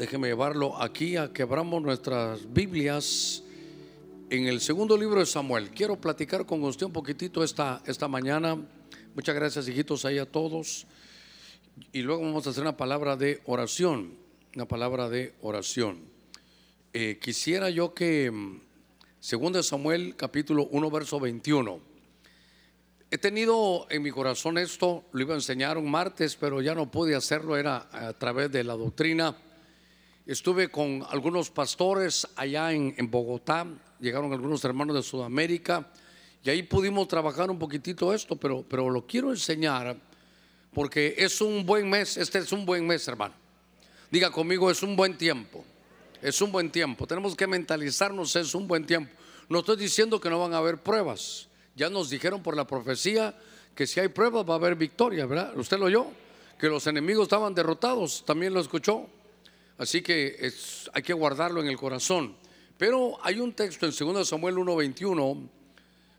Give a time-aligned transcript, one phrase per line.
[0.00, 3.42] Déjeme llevarlo aquí a quebramos nuestras Biblias
[4.30, 5.68] en el segundo libro de Samuel.
[5.72, 8.56] Quiero platicar con usted un poquitito esta, esta mañana.
[9.14, 10.86] Muchas gracias, hijitos, ahí a todos.
[11.92, 14.14] Y luego vamos a hacer una palabra de oración.
[14.56, 16.00] Una palabra de oración.
[16.94, 18.32] Eh, quisiera yo que,
[19.18, 21.78] segundo de Samuel, capítulo 1, verso 21.
[23.10, 26.90] He tenido en mi corazón esto, lo iba a enseñar un martes, pero ya no
[26.90, 29.36] pude hacerlo, era a través de la doctrina.
[30.26, 33.66] Estuve con algunos pastores allá en, Bogotá,
[33.98, 35.90] llegaron algunos hermanos de Sudamérica
[36.44, 39.96] y ahí pudimos trabajar un poquitito esto, pero, pero lo quiero enseñar
[40.72, 43.34] porque es un buen mes, este es un buen mes, hermano.
[44.10, 45.64] Diga conmigo, es un buen tiempo,
[46.22, 47.06] es un buen tiempo.
[47.06, 49.12] Tenemos que mentalizarnos, es un buen tiempo.
[49.48, 51.48] No estoy diciendo que no van a haber pruebas.
[51.74, 53.36] Ya nos dijeron por la profecía
[53.74, 55.56] que si hay pruebas va a haber victoria, ¿verdad?
[55.56, 56.06] ¿Usted lo oyó?
[56.58, 59.08] Que los enemigos estaban derrotados, también lo escuchó.
[59.80, 60.52] Así que
[60.92, 62.36] hay que guardarlo en el corazón.
[62.76, 65.48] Pero hay un texto en 2 Samuel 1:21,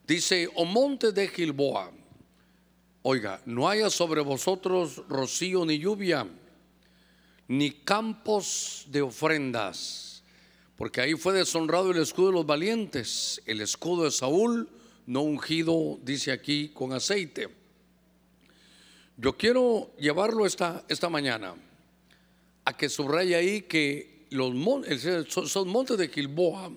[0.08, 1.92] dice, o monte de Gilboa,
[3.04, 6.28] oiga, no haya sobre vosotros rocío ni lluvia,
[7.48, 10.24] ni campos de ofrendas,
[10.76, 14.70] porque ahí fue deshonrado el escudo de los valientes, el escudo de Saúl,
[15.06, 17.48] no ungido, dice aquí, con aceite.
[19.18, 21.54] Yo quiero llevarlo esta, esta mañana
[22.66, 26.72] a que subraye ahí que los montes, son montes de Gilboa.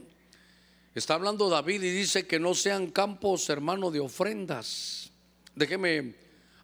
[0.95, 5.11] Está hablando David y dice que no sean campos, hermano, de ofrendas.
[5.55, 6.15] Déjeme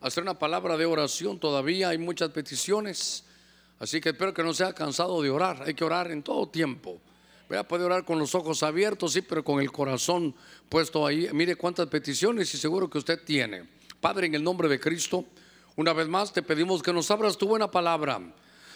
[0.00, 1.38] hacer una palabra de oración.
[1.38, 3.24] Todavía hay muchas peticiones.
[3.78, 5.62] Así que espero que no sea cansado de orar.
[5.66, 7.00] Hay que orar en todo tiempo.
[7.48, 10.34] Vea, puede orar con los ojos abiertos, sí, pero con el corazón
[10.68, 11.28] puesto ahí.
[11.32, 13.68] Mire cuántas peticiones y seguro que usted tiene.
[14.00, 15.24] Padre, en el nombre de Cristo,
[15.74, 18.20] una vez más te pedimos que nos abras tu buena palabra.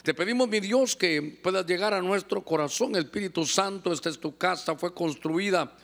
[0.04, 2.94] Te pedimos, mi Dios, que puedas llegar a nuestro corazón.
[2.94, 5.74] Espíritu Santo, esta es tu casa, fue construida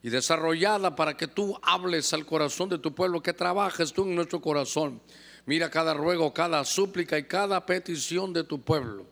[0.00, 4.14] y desarrollada para que tú hables al corazón de tu pueblo, que trabajes tú en
[4.14, 5.00] nuestro corazón.
[5.46, 9.06] Mira cada ruego, cada súplica y cada petición de tu pueblo.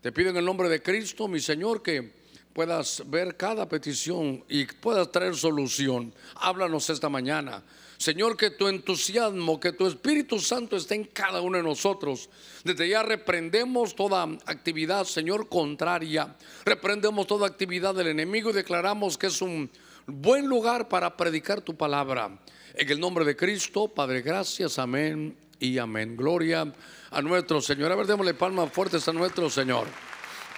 [0.00, 2.17] Te pido en el nombre de Cristo, mi Señor, que
[2.52, 6.12] puedas ver cada petición y puedas traer solución.
[6.36, 7.62] Háblanos esta mañana.
[7.98, 12.30] Señor, que tu entusiasmo, que tu Espíritu Santo esté en cada uno de nosotros.
[12.62, 16.36] Desde ya reprendemos toda actividad, Señor, contraria.
[16.64, 19.68] Reprendemos toda actividad del enemigo y declaramos que es un
[20.06, 22.38] buen lugar para predicar tu palabra.
[22.74, 26.16] En el nombre de Cristo, Padre, gracias, amén y amén.
[26.16, 26.72] Gloria
[27.10, 27.90] a nuestro Señor.
[27.90, 29.88] A ver, démosle palmas fuertes a nuestro Señor.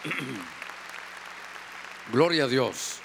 [2.12, 2.98] Gloria a Dios.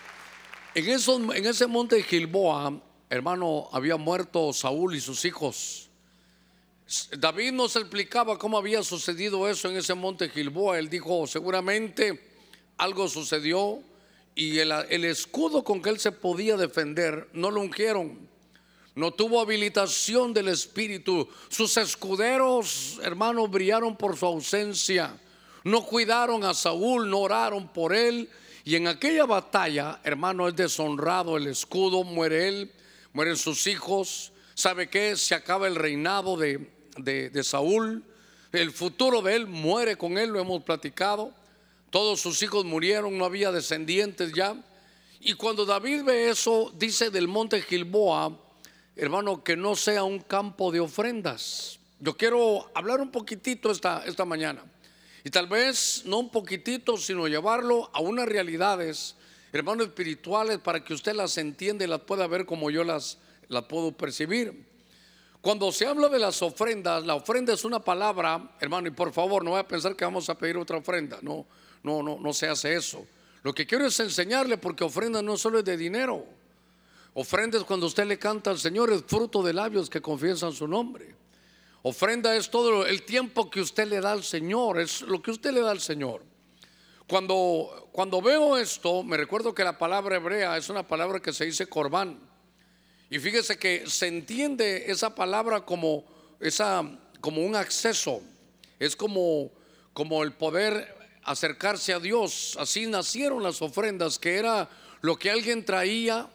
[0.74, 5.90] En, en ese monte de Gilboa, hermano, había muerto Saúl y sus hijos.
[7.16, 10.80] David nos explicaba cómo había sucedido eso en ese monte Gilboa.
[10.80, 12.20] Él dijo, seguramente
[12.78, 13.80] algo sucedió
[14.34, 18.28] y el, el escudo con que él se podía defender no lo ungieron.
[18.96, 21.30] No tuvo habilitación del Espíritu.
[21.50, 25.16] Sus escuderos, hermanos, brillaron por su ausencia.
[25.64, 28.28] No cuidaron a Saúl, no oraron por él
[28.68, 32.72] y en aquella batalla, hermano, es deshonrado el escudo, muere él,
[33.14, 34.32] mueren sus hijos.
[34.56, 35.16] ¿Sabe qué?
[35.16, 36.68] Se acaba el reinado de,
[36.98, 38.04] de, Saúl.
[38.52, 41.32] El futuro de él muere con él, lo hemos platicado.
[41.92, 44.56] Todos sus hijos murieron, no había descendientes ya.
[45.20, 48.36] Y cuando David ve eso, dice del monte Gilboa,
[48.96, 51.78] hermano, que no sea un campo de ofrendas.
[52.00, 54.64] Yo quiero hablar un poquitito esta, esta mañana.
[55.26, 59.16] Y tal vez no un poquitito, sino llevarlo a unas realidades,
[59.52, 63.64] hermanos espirituales, para que usted las entienda y las pueda ver como yo las, las
[63.64, 64.68] puedo percibir.
[65.42, 69.44] Cuando se habla de las ofrendas, la ofrenda es una palabra, hermano, y por favor,
[69.44, 71.18] no vaya a pensar que vamos a pedir otra ofrenda.
[71.24, 71.48] No,
[71.82, 73.08] no, no, no se hace eso.
[73.42, 76.24] Lo que quiero es enseñarle, porque ofrenda no solo es de dinero.
[77.16, 80.68] Ofrenda es cuando usted le canta al Señor, es fruto de labios que confiesan su
[80.68, 81.16] nombre.
[81.88, 85.52] Ofrenda es todo el tiempo que usted le da al Señor, es lo que usted
[85.52, 86.24] le da al Señor.
[87.08, 91.46] Cuando, cuando veo esto, me recuerdo que la palabra hebrea es una palabra que se
[91.46, 92.20] dice corbán.
[93.12, 96.06] Y fíjese que se entiende esa palabra como,
[96.40, 96.82] esa,
[97.22, 98.20] como un acceso,
[98.80, 99.52] es como,
[99.94, 102.58] como el poder acercarse a Dios.
[102.60, 104.68] Así nacieron las ofrendas, que era
[105.02, 106.32] lo que alguien traía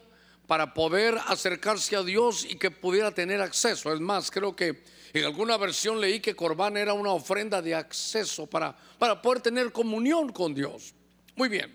[0.47, 3.93] para poder acercarse a Dios y que pudiera tener acceso.
[3.93, 8.47] Es más, creo que en alguna versión leí que Corbán era una ofrenda de acceso
[8.47, 10.95] para, para poder tener comunión con Dios.
[11.35, 11.75] Muy bien.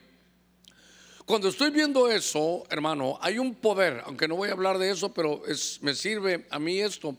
[1.25, 5.11] Cuando estoy viendo eso, hermano, hay un poder, aunque no voy a hablar de eso,
[5.11, 7.17] pero es, me sirve a mí esto,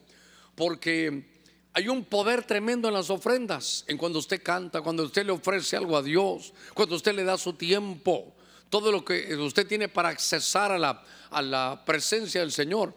[0.55, 1.25] porque
[1.73, 5.75] hay un poder tremendo en las ofrendas, en cuando usted canta, cuando usted le ofrece
[5.75, 8.33] algo a Dios, cuando usted le da su tiempo,
[8.69, 12.93] todo lo que usted tiene para accesar a la, a la presencia del Señor.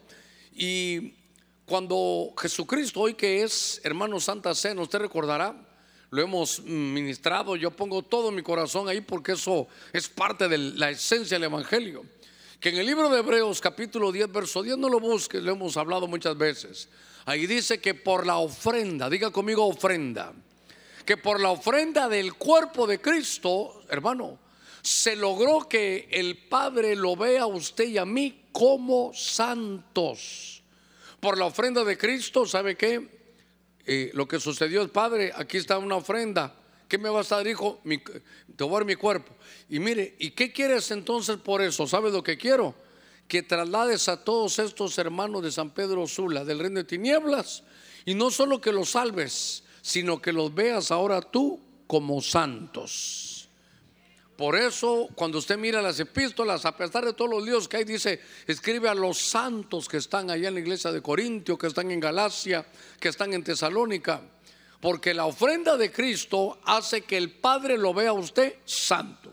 [0.54, 1.14] Y
[1.70, 5.54] cuando Jesucristo, hoy que es hermano Santa Cena, usted recordará,
[6.10, 10.90] lo hemos ministrado, yo pongo todo mi corazón ahí porque eso es parte de la
[10.90, 12.04] esencia del Evangelio.
[12.58, 15.76] Que en el libro de Hebreos capítulo 10, verso 10, no lo busques, lo hemos
[15.76, 16.88] hablado muchas veces.
[17.24, 20.32] Ahí dice que por la ofrenda, diga conmigo ofrenda,
[21.06, 24.40] que por la ofrenda del cuerpo de Cristo, hermano,
[24.82, 30.59] se logró que el Padre lo vea a usted y a mí como santos.
[31.20, 33.20] Por la ofrenda de Cristo, ¿sabe qué?
[33.86, 36.54] Eh, lo que sucedió es, Padre, aquí está una ofrenda.
[36.88, 37.80] ¿Qué me va a dar, hijo?
[37.84, 39.32] te voy a dar mi cuerpo.
[39.68, 41.86] Y mire, ¿y qué quieres entonces por eso?
[41.86, 42.74] ¿Sabes lo que quiero?
[43.30, 47.62] que traslades a todos estos hermanos de San Pedro Sula, del reino de tinieblas,
[48.04, 53.29] y no solo que los salves, sino que los veas ahora tú como santos.
[54.40, 57.84] Por eso, cuando usted mira las epístolas, a pesar de todos los líos que hay,
[57.84, 61.90] dice, escribe a los santos que están allá en la iglesia de Corintio, que están
[61.90, 62.64] en Galacia,
[62.98, 64.22] que están en Tesalónica,
[64.80, 69.30] porque la ofrenda de Cristo hace que el Padre lo vea a usted santo.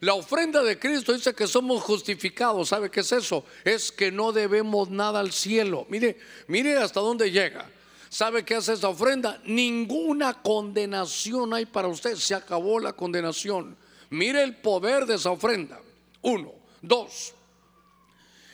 [0.00, 2.70] La ofrenda de Cristo dice que somos justificados.
[2.70, 3.44] ¿Sabe qué es eso?
[3.62, 5.86] Es que no debemos nada al cielo.
[5.88, 6.18] Mire,
[6.48, 7.70] mire hasta dónde llega.
[8.08, 9.40] ¿Sabe qué hace esa ofrenda?
[9.44, 12.16] Ninguna condenación hay para usted.
[12.16, 13.76] Se acabó la condenación.
[14.10, 15.80] Mire el poder de esa ofrenda.
[16.22, 16.52] Uno.
[16.80, 17.34] Dos.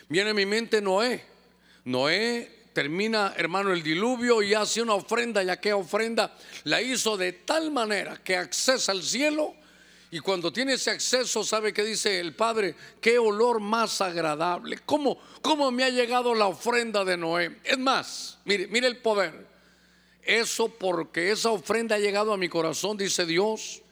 [0.08, 1.24] Viene a mi mente Noé.
[1.84, 5.42] Noé termina, hermano, el diluvio y hace una ofrenda.
[5.42, 9.54] Y aquella ofrenda la hizo de tal manera que accesa al cielo
[10.14, 12.76] y cuando tiene ese acceso, ¿sabe qué dice el Padre?
[13.00, 14.78] Qué olor más agradable.
[14.86, 17.58] ¿Cómo, cómo me ha llegado la ofrenda de Noé?
[17.64, 19.44] Es más, mire, mire el poder.
[20.22, 23.82] Eso porque esa ofrenda ha llegado a mi corazón, dice Dios.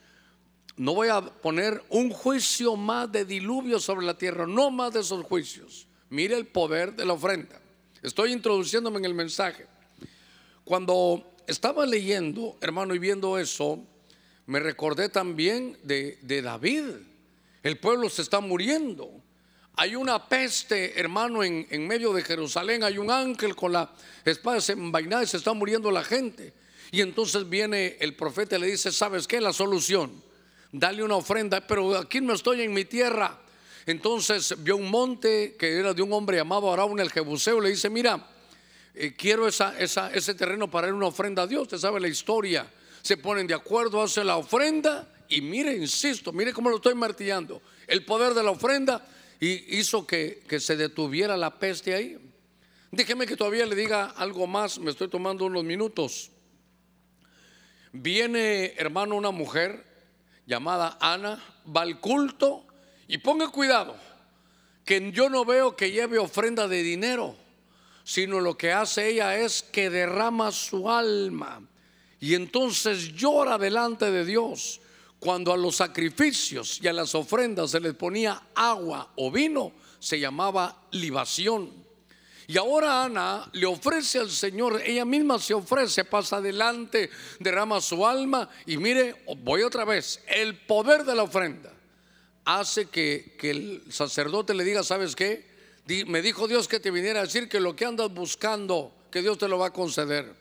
[0.76, 5.00] No voy a poner un juicio más de diluvio sobre la tierra, no más de
[5.00, 5.86] esos juicios.
[6.08, 7.60] Mire el poder de la ofrenda.
[8.02, 9.66] Estoy introduciéndome en el mensaje.
[10.64, 13.84] Cuando estaba leyendo, hermano, y viendo eso,
[14.46, 16.84] me recordé también de, David.
[17.62, 19.10] El pueblo se está muriendo.
[19.76, 22.82] Hay una peste, hermano, en, medio de Jerusalén.
[22.82, 23.92] Hay un ángel con la
[24.24, 26.52] espada desenvainada y se está muriendo la gente.
[26.90, 29.40] Y entonces viene el profeta y le dice, ¿sabes qué?
[29.40, 30.22] La solución.
[30.72, 33.38] Dale una ofrenda, pero aquí no estoy en mi tierra.
[33.86, 37.60] Entonces vio un monte que era de un hombre llamado Araún el Jebuseo.
[37.60, 38.26] Le dice, mira,
[38.94, 41.62] eh, quiero esa, ese terreno para dar una ofrenda a Dios.
[41.62, 42.66] Usted sabe la historia
[43.02, 47.60] se ponen de acuerdo, hacen la ofrenda y mire, insisto, mire cómo lo estoy martillando.
[47.86, 49.06] El poder de la ofrenda
[49.40, 52.16] y hizo que, que se detuviera la peste ahí.
[52.92, 56.30] Déjeme que todavía le diga algo más, me estoy tomando unos minutos.
[57.92, 59.84] Viene, hermano, una mujer
[60.46, 61.42] llamada Ana,
[61.74, 62.64] va al culto
[63.08, 63.96] y ponga cuidado,
[64.84, 67.36] que yo no veo que lleve ofrenda de dinero,
[68.04, 71.62] sino lo que hace ella es que derrama su alma
[72.20, 74.80] y entonces llora delante de Dios.
[75.18, 80.18] Cuando a los sacrificios y a las ofrendas se les ponía agua o vino, se
[80.18, 81.81] llamaba libación.
[82.46, 88.06] Y ahora Ana le ofrece al Señor, ella misma se ofrece, pasa adelante, derrama su
[88.06, 91.72] alma y mire, voy otra vez, el poder de la ofrenda
[92.44, 95.50] hace que, que el sacerdote le diga, ¿sabes qué?
[96.06, 99.38] Me dijo Dios que te viniera a decir que lo que andas buscando, que Dios
[99.38, 100.34] te lo va a conceder.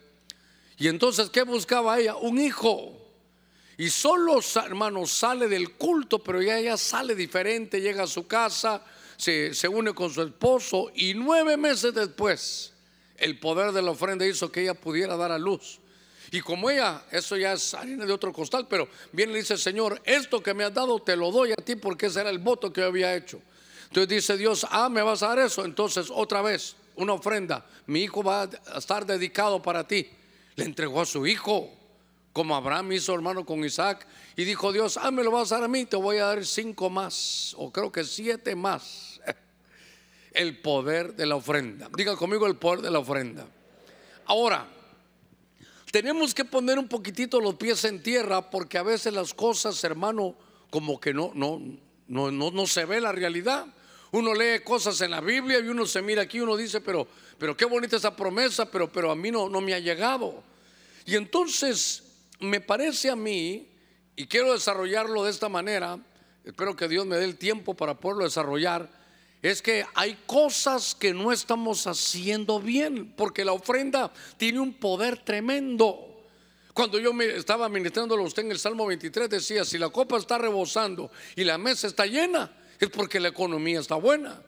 [0.77, 2.15] Y entonces, ¿qué buscaba ella?
[2.15, 2.97] Un hijo.
[3.77, 8.83] Y solo, hermano, sale del culto, pero ya ella sale diferente, llega a su casa,
[9.21, 12.73] se, une con su esposo y nueve meses después,
[13.17, 15.79] el poder de la ofrenda hizo que ella pudiera dar a luz.
[16.31, 20.01] Y como ella, eso ya es harina de otro costal, pero viene y dice, Señor,
[20.05, 22.71] esto que me has dado te lo doy a ti porque ese era el voto
[22.71, 23.41] que yo había hecho.
[23.89, 25.65] Entonces dice Dios, ah, me vas a dar eso.
[25.65, 30.09] Entonces otra vez, una ofrenda, mi hijo va a estar dedicado para ti
[30.55, 31.71] le entregó a su hijo,
[32.33, 35.65] como Abraham hizo hermano con Isaac, y dijo Dios, ah, me lo vas a dar
[35.65, 39.19] a mí, te voy a dar cinco más, o creo que siete más.
[40.31, 41.89] El poder de la ofrenda.
[41.93, 43.45] Diga conmigo el poder de la ofrenda.
[44.27, 44.65] Ahora,
[45.91, 50.38] tenemos que poner un poquitito los pies en tierra porque a veces las cosas, hermano,
[50.69, 51.61] como que no, no,
[52.07, 53.67] no, no, no se ve la realidad.
[54.11, 57.05] Uno lee cosas en la Biblia y uno se mira aquí y uno dice, pero,
[57.38, 60.41] pero qué bonita esa promesa, pero, pero a mí no, no me ha llegado.
[61.05, 62.10] Y entonces
[62.41, 63.69] me parece a mí,
[64.15, 66.00] y quiero desarrollarlo de esta manera,
[66.43, 68.89] espero que Dios me dé el tiempo para poderlo desarrollar,
[69.41, 75.19] es que hay cosas que no estamos haciendo bien, porque la ofrenda tiene un poder
[75.24, 76.27] tremendo.
[76.74, 80.17] Cuando yo me estaba ministrándolo a usted en el Salmo 23 decía, si la copa
[80.17, 84.41] está rebosando y la mesa está llena, es porque la economía está buena.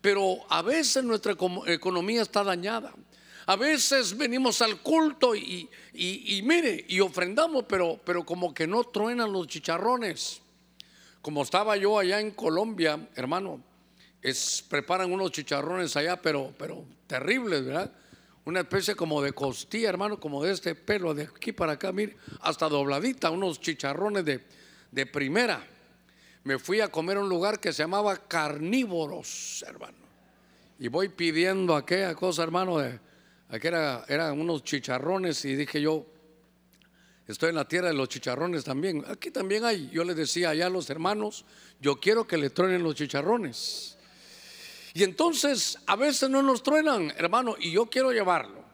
[0.00, 2.92] Pero a veces nuestra economía está dañada.
[3.46, 5.68] A veces venimos al culto y,
[6.44, 10.40] mire, y ofrendamos, pero, pero como que no truenan los chicharrones.
[11.20, 13.60] Como estaba yo allá en Colombia, hermano,
[14.20, 17.92] es, preparan unos chicharrones allá, pero, pero terribles, ¿verdad?
[18.44, 22.16] Una especie como de costilla, hermano, como de este pelo de aquí para acá, mire,
[22.40, 24.44] hasta dobladita, unos chicharrones de,
[24.90, 25.64] de primera.
[26.44, 29.98] Me fui a comer a un lugar que se llamaba Carnívoros, hermano.
[30.78, 32.98] Y voy pidiendo aquella cosa, hermano, de,
[33.52, 36.06] aquí era, eran unos chicharrones y dije yo,
[37.26, 39.04] estoy en la tierra de los chicharrones también.
[39.06, 39.90] Aquí también hay.
[39.90, 41.44] Yo les decía allá a los hermanos,
[41.78, 43.98] yo quiero que le truenen los chicharrones.
[44.94, 48.64] Y entonces a veces no nos truenan, hermano, y yo quiero llevarlo.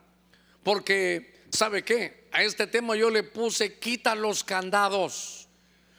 [0.62, 2.28] Porque, ¿sabe qué?
[2.32, 5.48] A este tema yo le puse, quita los candados.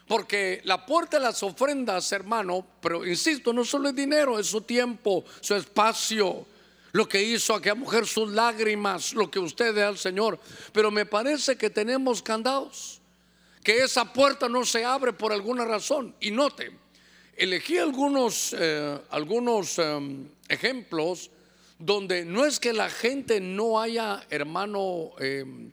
[0.08, 4.62] Porque la puerta de las ofrendas, hermano, pero insisto, no solo es dinero, es su
[4.62, 6.46] tiempo, su espacio,
[6.92, 10.40] lo que hizo aquella mujer, sus lágrimas, lo que usted da al Señor.
[10.74, 13.02] Pero me parece que tenemos candados,
[13.64, 16.16] que esa puerta no se abre por alguna razón.
[16.20, 16.72] Y note,
[17.36, 21.30] elegí algunos, eh, algunos em, ejemplos
[21.78, 25.72] donde no es que la gente no haya, hermano, em,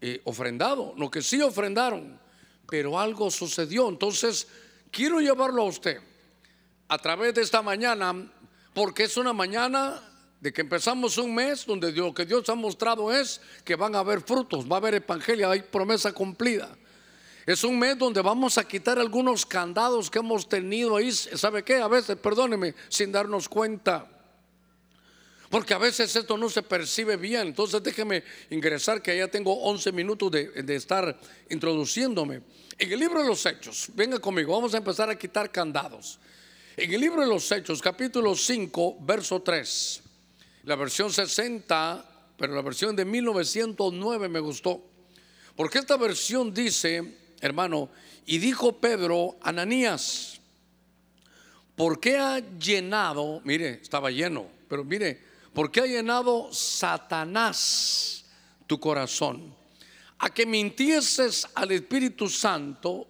[0.00, 2.20] eh, ofrendado, lo que sí ofrendaron,
[2.68, 3.88] pero algo sucedió.
[3.88, 4.46] Entonces,
[4.90, 6.00] quiero llevarlo a usted
[6.88, 8.30] a través de esta mañana,
[8.74, 10.02] porque es una mañana
[10.40, 14.00] de que empezamos un mes donde lo que Dios ha mostrado es que van a
[14.00, 16.76] haber frutos, va a haber evangelio, hay promesa cumplida.
[17.44, 21.10] Es un mes donde vamos a quitar algunos candados que hemos tenido ahí.
[21.10, 21.76] ¿Sabe qué?
[21.76, 24.06] A veces, perdóneme, sin darnos cuenta.
[25.48, 27.48] Porque a veces esto no se percibe bien.
[27.48, 31.18] Entonces déjeme ingresar que ya tengo 11 minutos de, de estar
[31.48, 32.42] introduciéndome.
[32.76, 36.20] En el libro de los Hechos, venga conmigo, vamos a empezar a quitar candados.
[36.76, 40.02] En el libro de los Hechos, capítulo 5, verso 3,
[40.68, 44.84] la versión 60, pero la versión de 1909 me gustó.
[45.56, 47.88] Porque esta versión dice, hermano,
[48.26, 50.38] y dijo Pedro, Ananías,
[51.74, 55.18] ¿por qué ha llenado, mire, estaba lleno, pero mire,
[55.54, 58.26] ¿por qué ha llenado Satanás
[58.66, 59.54] tu corazón?
[60.18, 63.08] A que mintieses al Espíritu Santo,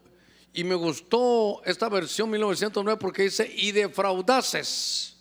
[0.53, 5.18] y me gustó esta versión 1909 porque dice, y defraudases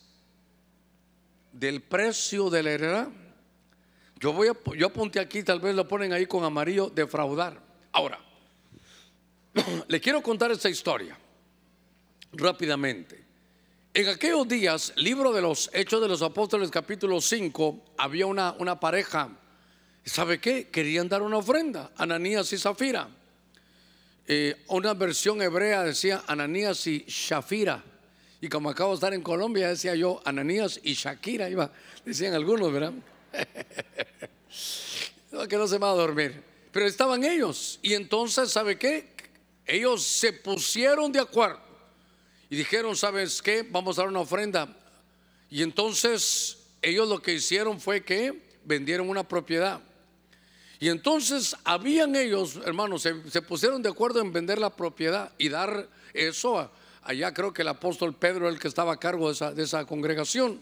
[1.59, 3.07] del precio de la heredad.
[4.19, 7.61] Yo voy yo apunté aquí, tal vez lo ponen ahí con amarillo, defraudar.
[7.91, 8.19] Ahora,
[9.87, 11.17] le quiero contar esta historia
[12.33, 13.25] rápidamente.
[13.93, 18.79] En aquellos días, libro de los Hechos de los Apóstoles capítulo 5, había una, una
[18.79, 19.29] pareja.
[20.05, 20.69] ¿Sabe qué?
[20.69, 23.09] Querían dar una ofrenda, Ananías y Zafira.
[24.27, 27.83] Eh, una versión hebrea decía Ananías y Shafira.
[28.39, 31.71] Y como acabo de estar en Colombia, decía yo Ananías y Shakira, iba,
[32.05, 32.93] decían algunos, ¿verdad?
[35.49, 36.43] que no se va a dormir.
[36.71, 37.79] Pero estaban ellos.
[37.81, 39.11] Y entonces, ¿sabe qué?
[39.65, 41.59] Ellos se pusieron de acuerdo
[42.49, 43.65] y dijeron, ¿sabes qué?
[43.69, 44.75] Vamos a dar una ofrenda.
[45.49, 49.81] Y entonces ellos lo que hicieron fue que vendieron una propiedad.
[50.79, 55.89] Y entonces habían ellos, hermanos, se, pusieron de acuerdo en vender la propiedad y dar
[56.13, 56.71] eso
[57.07, 57.33] allá.
[57.33, 60.59] Creo que el apóstol Pedro, el que estaba a cargo de esa, de esa congregación.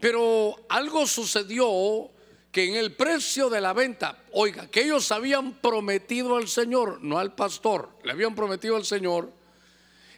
[0.00, 2.10] Pero algo sucedió
[2.52, 7.18] que en el precio de la venta, oiga, que ellos habían prometido al Señor, no
[7.18, 9.32] al pastor, le habían prometido al Señor.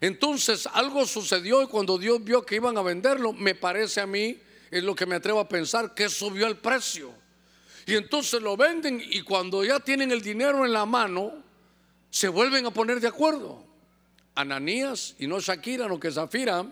[0.01, 4.39] Entonces algo sucedió y cuando Dios vio que iban a venderlo, me parece a mí,
[4.71, 7.13] es lo que me atrevo a pensar, que subió el precio.
[7.87, 11.33] Y entonces lo venden y cuando ya tienen el dinero en la mano,
[12.11, 13.65] se vuelven a poner de acuerdo.
[14.35, 16.67] Ananías y no Shakira, no que Zafira,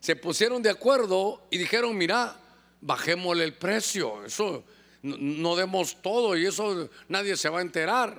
[0.00, 2.36] se pusieron de acuerdo y dijeron, mira,
[2.80, 4.64] bajémosle el precio, eso
[5.02, 8.16] no, demos todo y eso nadie se va a enterar.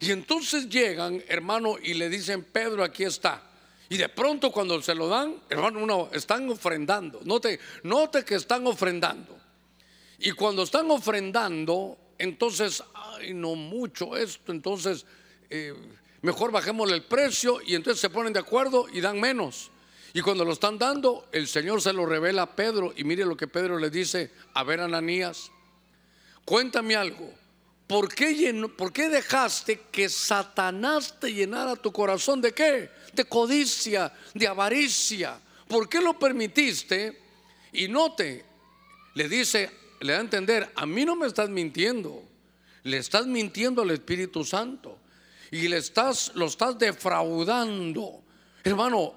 [0.00, 3.42] Y entonces llegan, hermano, y le dicen, Pedro, aquí está.
[3.90, 7.20] Y de pronto cuando se lo dan, hermano, uno, están ofrendando.
[7.24, 9.38] Note, note que están ofrendando.
[10.18, 15.04] Y cuando están ofrendando, entonces, ay, no mucho esto, entonces,
[15.48, 15.74] eh,
[16.22, 19.70] mejor bajémosle el precio y entonces se ponen de acuerdo y dan menos.
[20.12, 22.92] Y cuando lo están dando, el Señor se lo revela a Pedro.
[22.96, 25.50] Y mire lo que Pedro le dice, a ver Ananías,
[26.44, 27.32] cuéntame algo.
[27.86, 32.90] ¿Por qué, ¿Por qué dejaste que Satanás te llenara tu corazón de qué?
[33.12, 35.40] De codicia, de avaricia.
[35.68, 37.20] ¿Por qué lo permitiste?
[37.72, 38.44] Y note,
[39.14, 42.22] le dice, le da a entender, a mí no me estás mintiendo.
[42.82, 44.98] Le estás mintiendo al Espíritu Santo
[45.50, 48.22] y le estás, lo estás defraudando.
[48.62, 49.14] Hermano,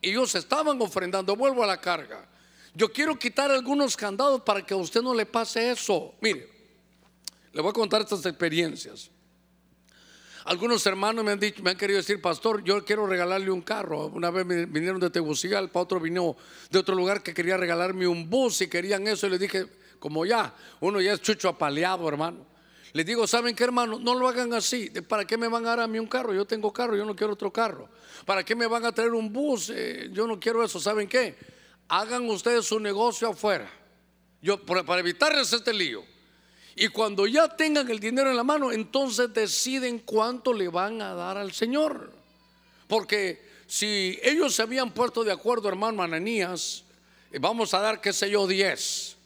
[0.00, 2.28] ellos estaban ofrendando, vuelvo a la carga.
[2.74, 6.14] Yo quiero quitar algunos candados para que a usted no le pase eso.
[6.20, 6.48] Mire,
[7.52, 9.10] le voy a contar estas experiencias.
[10.44, 14.08] Algunos hermanos me han dicho, me han querido decir, pastor, yo quiero regalarle un carro.
[14.08, 16.36] Una vez vinieron de Tegucigalpa, otro vino
[16.70, 19.26] de otro lugar que quería regalarme un bus y querían eso.
[19.26, 19.66] Y le dije,
[19.98, 22.53] como ya, uno ya es chucho apaleado, hermano.
[22.94, 23.98] Les digo, ¿saben qué, hermano?
[23.98, 24.88] No lo hagan así.
[24.88, 26.32] ¿Para qué me van a dar a mí un carro?
[26.32, 27.88] Yo tengo carro, yo no quiero otro carro.
[28.24, 29.68] ¿Para qué me van a traer un bus?
[29.74, 30.78] Eh, yo no quiero eso.
[30.78, 31.36] ¿Saben qué?
[31.88, 33.68] Hagan ustedes su negocio afuera.
[34.40, 36.04] Yo, para evitarles este lío.
[36.76, 41.14] Y cuando ya tengan el dinero en la mano, entonces deciden cuánto le van a
[41.14, 42.12] dar al Señor.
[42.86, 46.84] Porque si ellos se habían puesto de acuerdo, hermano Ananías,
[47.32, 49.16] eh, vamos a dar, qué sé yo, 10.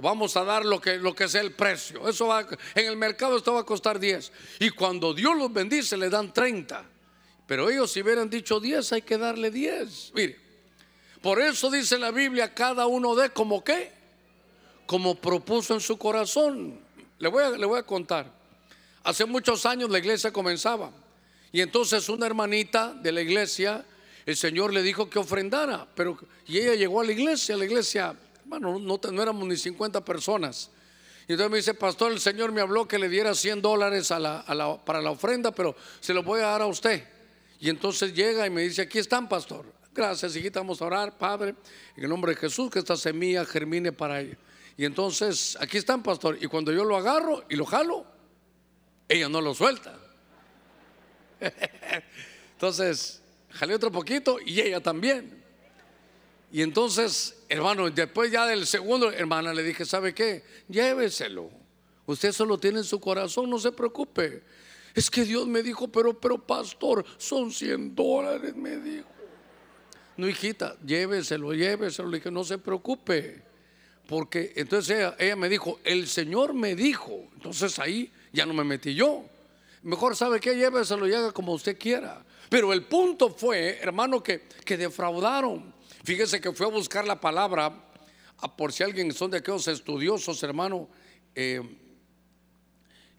[0.00, 2.08] Vamos a dar lo que, lo que sea el precio.
[2.08, 4.32] Eso va, en el mercado esto va a costar 10.
[4.60, 6.84] Y cuando Dios los bendice, le dan 30.
[7.46, 10.12] Pero ellos si hubieran dicho 10, hay que darle 10.
[10.14, 10.38] Mire,
[11.20, 13.98] por eso dice la Biblia, cada uno de como qué
[14.88, 16.80] como propuso en su corazón.
[17.18, 18.32] Le voy, a, le voy a contar.
[19.04, 20.90] Hace muchos años la iglesia comenzaba
[21.52, 23.84] y entonces una hermanita de la iglesia,
[24.24, 28.14] el Señor le dijo que ofrendara, pero y ella llegó a la iglesia, la iglesia,
[28.48, 30.70] bueno, no, no éramos ni 50 personas.
[31.28, 35.02] Y entonces me dice, pastor, el Señor me habló que le diera 100 dólares para
[35.02, 37.06] la ofrenda, pero se lo voy a dar a usted.
[37.60, 39.66] Y entonces llega y me dice, aquí están, pastor.
[39.94, 41.54] Gracias, hijita, vamos a orar, Padre,
[41.96, 44.38] en el nombre de Jesús, que esta semilla germine para ella.
[44.76, 46.38] Y entonces, aquí están, pastor.
[46.40, 48.06] Y cuando yo lo agarro y lo jalo,
[49.08, 49.98] ella no lo suelta.
[52.52, 55.37] entonces, jalé otro poquito y ella también.
[56.50, 60.44] Y entonces, hermano, después ya del segundo, hermana, le dije, ¿sabe qué?
[60.68, 61.50] Lléveselo.
[62.06, 64.42] Usted solo tiene en su corazón, no se preocupe.
[64.94, 69.08] Es que Dios me dijo, pero, pero pastor, son 100 dólares, me dijo.
[70.16, 72.08] No, hijita, lléveselo, lléveselo.
[72.08, 73.42] Le dije, no se preocupe.
[74.06, 78.94] Porque entonces ella, me dijo, el Señor me dijo, entonces ahí ya no me metí
[78.94, 79.24] yo.
[79.82, 82.24] Mejor sabe que lléveselo y haga como usted quiera.
[82.48, 85.77] Pero el punto fue, hermano, que, que defraudaron.
[86.04, 87.72] Fíjese que fue a buscar la palabra,
[88.56, 90.88] por si alguien son de aquellos estudiosos, hermano,
[91.34, 91.60] eh,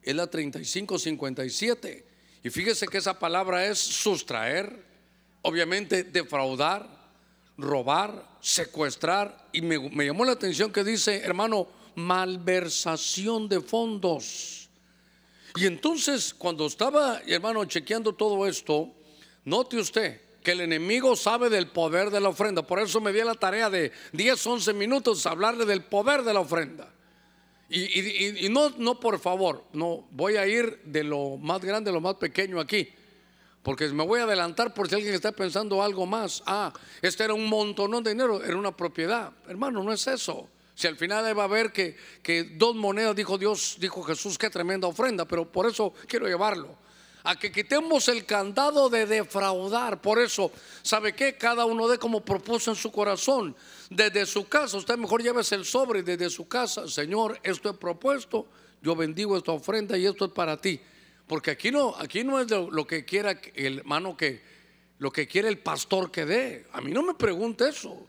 [0.01, 2.05] es la 3557.
[2.43, 4.85] Y fíjese que esa palabra es sustraer,
[5.41, 6.87] obviamente defraudar,
[7.57, 9.49] robar, secuestrar.
[9.51, 14.69] Y me, llamó la atención que dice, hermano, malversación de fondos.
[15.55, 18.93] Y entonces, cuando estaba, hermano, chequeando todo esto,
[19.43, 22.61] note usted que el enemigo sabe del poder de la ofrenda.
[22.61, 26.39] Por eso me di la tarea de 10, 11 minutos hablarle del poder de la
[26.39, 26.93] ofrenda.
[27.69, 31.93] Y, y, no, no, por favor, no, voy a ir de lo más grande a
[31.93, 32.89] lo más pequeño aquí.
[33.61, 36.41] Porque me voy a adelantar por si alguien está pensando algo más.
[36.47, 39.33] Ah, este era un montón de dinero, era una propiedad.
[39.47, 40.49] Hermano, no es eso.
[40.73, 44.49] Si al final va a ver que, que dos monedas, dijo Dios, dijo Jesús, qué
[44.49, 46.77] tremenda ofrenda, pero por eso quiero llevarlo.
[47.23, 50.01] A que quitemos el candado de defraudar.
[50.01, 50.51] Por eso,
[50.81, 51.37] ¿sabe qué?
[51.37, 53.55] Cada uno de como propuso en su corazón.
[53.89, 56.87] Desde su casa, usted mejor llévese el sobre desde su casa.
[56.87, 58.47] Señor, esto he propuesto,
[58.81, 60.79] yo bendigo esta ofrenda y esto es para ti.
[61.27, 64.41] Porque aquí no, aquí no es lo, que quiera el hermano que,
[64.97, 66.65] lo que quiere el pastor que dé.
[66.71, 68.07] A mí no me pregunte eso.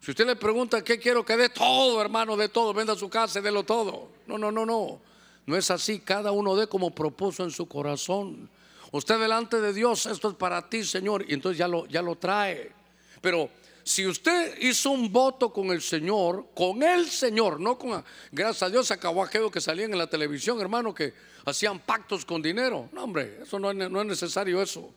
[0.00, 3.40] Si usted le pregunta qué quiero que dé, todo, hermano, de todo, venda su casa,
[3.40, 4.10] délo todo.
[4.28, 5.00] No, no, no, no.
[5.46, 6.00] No es así.
[6.00, 8.50] Cada uno dé como propuso en su corazón.
[8.92, 11.24] Usted delante de Dios, esto es para ti, Señor.
[11.28, 12.72] Y entonces ya lo, ya lo trae.
[13.20, 13.50] Pero
[13.82, 18.70] si usted hizo un voto con el Señor, con el Señor, no con, gracias a
[18.70, 22.88] Dios acabó aquello que salían en la televisión, hermano, que hacían pactos con dinero.
[22.92, 24.90] No, hombre, eso no no es necesario eso.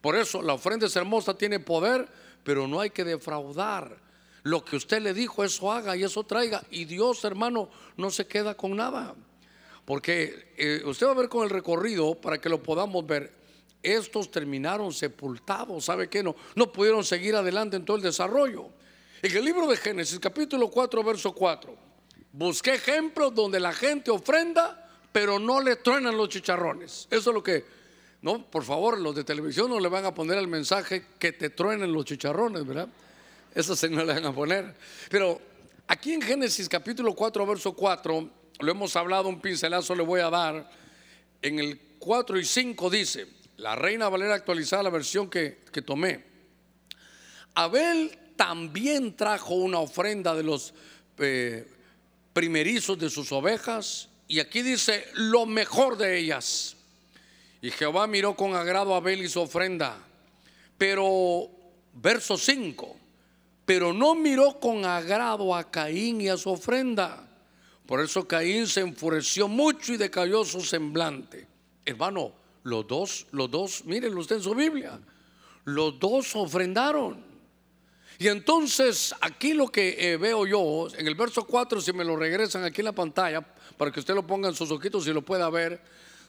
[0.00, 2.06] Por eso la ofrenda es hermosa, tiene poder,
[2.42, 3.96] pero no hay que defraudar.
[4.42, 6.62] Lo que usted le dijo, eso haga y eso traiga.
[6.70, 9.14] Y Dios, hermano, no se queda con nada.
[9.84, 13.44] Porque eh, usted va a ver con el recorrido para que lo podamos ver
[13.84, 15.84] estos terminaron sepultados.
[15.84, 16.22] ¿Sabe qué?
[16.22, 18.70] No, no pudieron seguir adelante en todo el desarrollo.
[19.22, 21.76] En el libro de Génesis, capítulo 4, verso 4,
[22.32, 27.06] busqué ejemplos donde la gente ofrenda, pero no le truenan los chicharrones.
[27.10, 27.64] Eso es lo que,
[28.22, 31.50] no, por favor, los de televisión no le van a poner el mensaje que te
[31.50, 32.88] truenen los chicharrones, ¿verdad?
[33.54, 34.74] Eso se no le van a poner.
[35.08, 35.40] Pero
[35.86, 38.28] aquí en Génesis, capítulo 4, verso 4,
[38.60, 40.70] lo hemos hablado, un pincelazo le voy a dar.
[41.42, 43.26] En el 4 y 5 dice,
[43.58, 46.24] la Reina Valera actualizada, la versión que, tomé.
[47.54, 50.74] Abel también trajo una ofrenda de los
[51.18, 51.66] eh,
[52.32, 56.76] primerizos de sus ovejas y aquí dice lo mejor de ellas.
[57.60, 59.98] Y Jehová miró con agrado a Abel y su ofrenda.
[60.76, 61.48] Pero,
[61.94, 62.96] verso 5,
[63.64, 67.23] pero no miró con agrado a Caín y a su ofrenda.
[67.86, 71.46] Por eso Caín se enfureció mucho y decayó su semblante.
[71.84, 74.98] Hermano, los dos, los dos, mírenlo usted en su Biblia,
[75.64, 77.22] los dos ofrendaron.
[78.18, 82.16] Y entonces aquí lo que eh, veo yo, en el verso 4, si me lo
[82.16, 83.42] regresan aquí en la pantalla,
[83.76, 85.82] para que usted lo ponga en sus ojitos y lo pueda ver,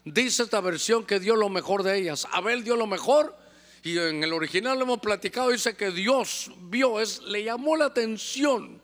[0.04, 2.26] dice esta versión que dio lo mejor de ellas.
[2.32, 3.34] Abel dio lo mejor
[3.82, 7.86] y en el original lo hemos platicado, dice que Dios vio, es, le llamó la
[7.86, 8.82] atención.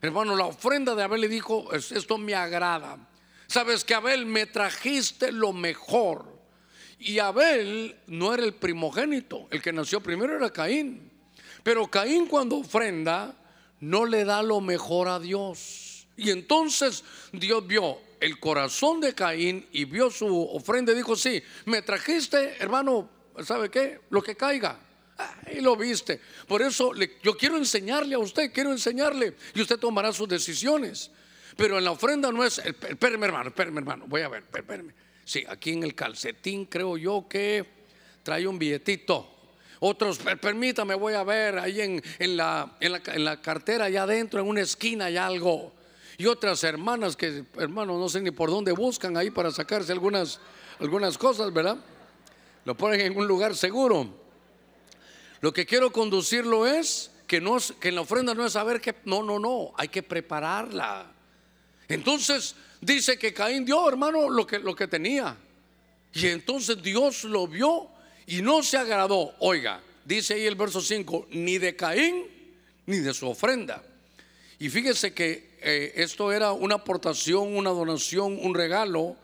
[0.00, 2.98] Hermano, la ofrenda de Abel le dijo, esto me agrada.
[3.46, 6.38] Sabes que Abel me trajiste lo mejor.
[6.98, 11.10] Y Abel no era el primogénito, el que nació primero era Caín.
[11.62, 13.34] Pero Caín cuando ofrenda
[13.80, 16.06] no le da lo mejor a Dios.
[16.16, 21.42] Y entonces Dios vio el corazón de Caín y vio su ofrenda y dijo, sí,
[21.66, 23.08] me trajiste, hermano,
[23.44, 24.00] ¿sabe qué?
[24.10, 24.80] Lo que caiga.
[25.52, 26.20] Y lo viste.
[26.46, 31.10] Por eso yo quiero enseñarle a usted, quiero enseñarle y usted tomará sus decisiones.
[31.56, 34.92] Pero en la ofrenda no es, espérame hermano, espérame hermano, voy a ver, espérame.
[35.24, 37.66] Sí, aquí en el calcetín creo yo que
[38.22, 39.34] trae un billetito.
[39.80, 44.46] Otros, permítame, voy a ver ahí en, en, la, en, la, cartera, allá adentro, en
[44.46, 45.72] una esquina hay algo.
[46.16, 50.40] Y otras hermanas que, hermano, no sé ni por dónde buscan ahí para sacarse algunas,
[50.80, 51.76] algunas cosas, ¿verdad?
[52.64, 54.27] Lo ponen en un lugar seguro.
[55.40, 58.94] Lo que quiero conducirlo es que, no, que en la ofrenda no es saber que,
[59.04, 61.12] no, no, no, hay que prepararla.
[61.88, 65.36] Entonces dice que Caín dio, hermano, lo que, lo que tenía.
[66.12, 67.88] Y entonces Dios lo vio
[68.26, 72.26] y no se agradó, oiga, dice ahí el verso 5, ni de Caín
[72.86, 73.82] ni de su ofrenda.
[74.58, 79.16] Y fíjese que eh, esto era una aportación, una donación, un regalo,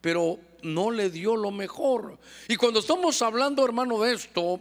[0.00, 2.18] pero no le dio lo mejor.
[2.48, 4.60] Y cuando estamos hablando, hermano, de esto,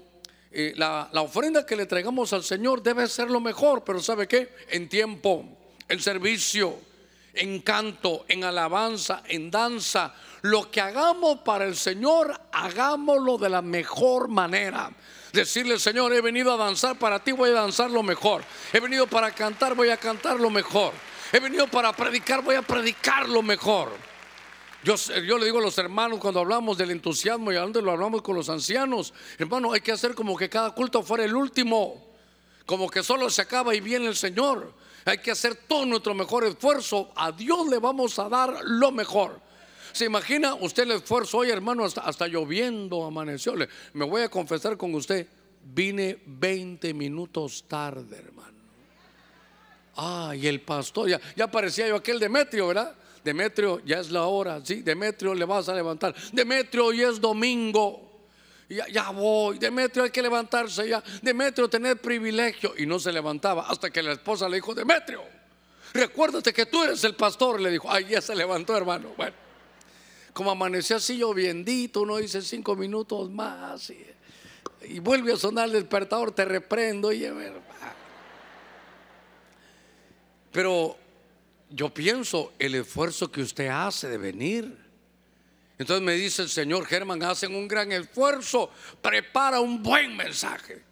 [0.51, 4.27] eh, la, la ofrenda que le traigamos al Señor debe ser lo mejor, pero ¿sabe
[4.27, 4.53] qué?
[4.69, 5.45] En tiempo,
[5.87, 6.79] en servicio,
[7.33, 13.61] en canto, en alabanza, en danza, lo que hagamos para el Señor, hagámoslo de la
[13.61, 14.91] mejor manera.
[15.33, 18.43] Decirle, Señor, he venido a danzar para ti, voy a danzar lo mejor.
[18.73, 20.93] He venido para cantar, voy a cantar lo mejor.
[21.31, 24.08] He venido para predicar, voy a predicar lo mejor.
[24.83, 24.95] Yo,
[25.37, 28.35] le digo a los hermanos cuando hablamos del entusiasmo y a dónde lo hablamos con
[28.35, 32.07] los ancianos, hermano, hay que hacer como que cada culto fuera el último,
[32.65, 34.73] como que solo se acaba y viene el Señor.
[35.03, 37.11] Hay que hacer todo nuestro mejor esfuerzo.
[37.15, 39.41] A Dios le vamos a dar lo mejor.
[39.91, 43.55] ¿Se imagina usted el esfuerzo hoy, hermano, hasta, lloviendo, amaneció?
[43.93, 45.27] Me voy a confesar con usted,
[45.63, 48.57] vine 20 minutos tarde, hermano.
[49.95, 52.95] Ah, y el pastor, ya, ya parecía yo aquel Demetrio, ¿verdad?
[53.23, 56.15] Demetrio, ya es la hora, sí, Demetrio le vas a levantar.
[56.31, 58.09] Demetrio, hoy es domingo.
[58.69, 62.73] Ya, voy, Demetrio hay que levantarse ya, Demetrio tener privilegio.
[62.77, 65.23] Y no se levantaba hasta que la esposa le dijo, Demetrio,
[65.93, 67.59] recuérdate que tú eres el pastor.
[67.59, 69.13] Le dijo, ay, ya se levantó hermano.
[69.17, 69.33] Bueno,
[70.33, 76.31] como amaneció así lloviendito, uno dice cinco minutos más y, vuelve a sonar el despertador,
[76.31, 77.11] te reprendo.
[77.11, 77.27] Y,
[80.51, 80.95] pero
[81.69, 84.77] yo pienso el esfuerzo que usted hace de venir.
[85.77, 90.83] Entonces me dice el Señor Germán, hacen un gran esfuerzo, prepara un buen mensaje.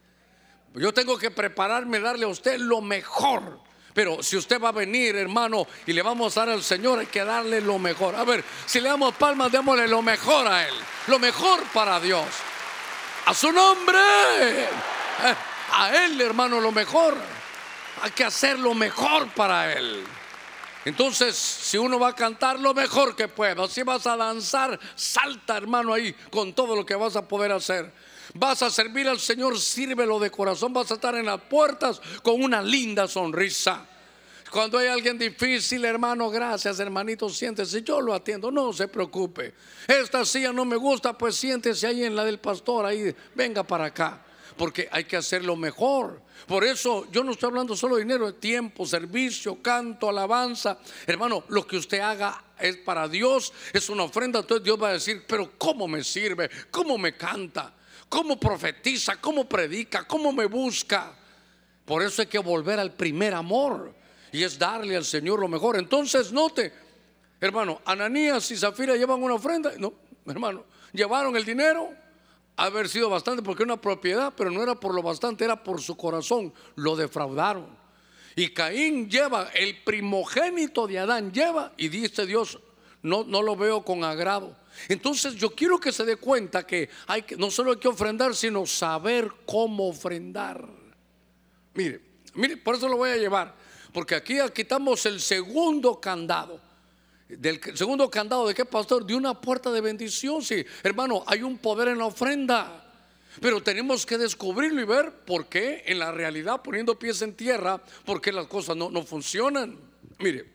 [0.75, 3.59] Yo tengo que prepararme, darle a usted lo mejor.
[3.93, 7.07] Pero si usted va a venir, hermano, y le vamos a dar al Señor, hay
[7.07, 8.15] que darle lo mejor.
[8.15, 10.75] A ver, si le damos palmas, démosle lo mejor a Él.
[11.07, 12.27] Lo mejor para Dios.
[13.25, 13.97] A su nombre.
[13.97, 15.35] Eh,
[15.73, 17.17] a Él, hermano, lo mejor.
[18.03, 20.05] Hay que hacer lo mejor para Él.
[20.87, 25.57] Entonces, si uno va a cantar lo mejor que pueda, si vas a danzar, salta
[25.57, 27.91] hermano ahí con todo lo que vas a poder hacer.
[28.33, 30.71] Vas a servir al Señor, sírvelo de corazón.
[30.71, 33.85] Vas a estar en las puertas con una linda sonrisa.
[34.49, 37.83] Cuando hay alguien difícil, hermano, gracias, hermanito, siéntese.
[37.83, 39.55] Yo lo atiendo, no se preocupe.
[39.89, 43.87] Esta silla no me gusta, pues siéntese ahí en la del pastor, ahí, venga para
[43.87, 44.21] acá.
[44.57, 46.21] Porque hay que hacerlo mejor.
[46.47, 50.79] Por eso yo no estoy hablando solo de dinero, de tiempo, servicio, canto, alabanza.
[51.05, 54.39] Hermano, lo que usted haga es para Dios, es una ofrenda.
[54.39, 56.49] Entonces Dios va a decir, pero ¿cómo me sirve?
[56.71, 57.73] ¿Cómo me canta?
[58.09, 61.13] cómo profetiza, cómo predica, cómo me busca.
[61.85, 63.93] Por eso hay que volver al primer amor
[64.31, 65.77] y es darle al Señor lo mejor.
[65.77, 66.73] Entonces, note,
[67.39, 69.73] hermano, Ananías y Zafira llevan una ofrenda.
[69.77, 69.93] No,
[70.25, 71.93] hermano, llevaron el dinero,
[72.57, 75.81] haber sido bastante porque era una propiedad, pero no era por lo bastante, era por
[75.81, 76.53] su corazón.
[76.75, 77.67] Lo defraudaron.
[78.35, 82.59] Y Caín lleva, el primogénito de Adán lleva, y dice Dios,
[83.01, 84.55] no, no lo veo con agrado.
[84.89, 88.65] Entonces yo quiero que se dé cuenta que, hay no solo hay que ofrendar, sino
[88.65, 90.67] saber cómo ofrendar.
[91.73, 92.01] Mire,
[92.35, 93.55] mire, por eso lo voy a llevar,
[93.91, 96.66] porque aquí quitamos el segundo candado.
[97.29, 99.05] Del segundo candado de qué pastor?
[99.05, 100.41] De una puerta de bendición.
[100.41, 102.83] Sí, hermano, hay un poder en la ofrenda.
[103.41, 107.81] Pero tenemos que descubrirlo y ver por qué en la realidad, poniendo pies en tierra,
[108.05, 109.77] por qué las cosas no, no funcionan.
[110.19, 110.45] Mire,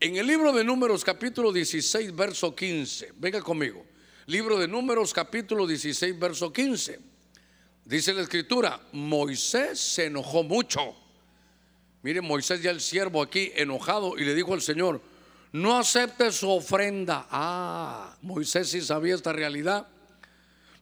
[0.00, 3.84] en el libro de Números capítulo 16, verso 15, venga conmigo.
[4.26, 6.98] Libro de Números capítulo 16, verso 15.
[7.84, 10.94] Dice la escritura, Moisés se enojó mucho.
[12.02, 15.00] Mire, Moisés ya el siervo aquí enojado y le dijo al Señor,
[15.52, 17.26] no acepte su ofrenda.
[17.30, 19.86] Ah, Moisés sí sabía esta realidad.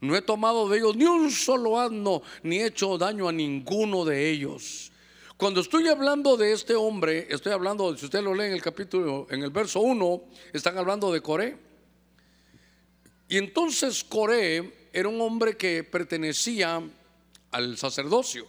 [0.00, 4.04] No he tomado de ellos ni un solo asno, ni he hecho daño a ninguno
[4.04, 4.92] de ellos.
[5.36, 9.26] Cuando estoy hablando de este hombre, estoy hablando, si usted lo lee en el capítulo,
[9.30, 11.56] en el verso 1, están hablando de Coré.
[13.28, 16.82] Y entonces Coré era un hombre que pertenecía
[17.50, 18.46] al sacerdocio.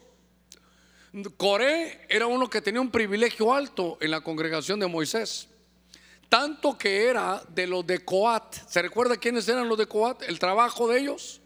[1.35, 5.49] Coré era uno que tenía un privilegio alto en la congregación de Moisés.
[6.29, 8.55] Tanto que era de los de Coat.
[8.67, 10.23] ¿Se recuerda quiénes eran los de Coat?
[10.23, 11.41] El trabajo de ellos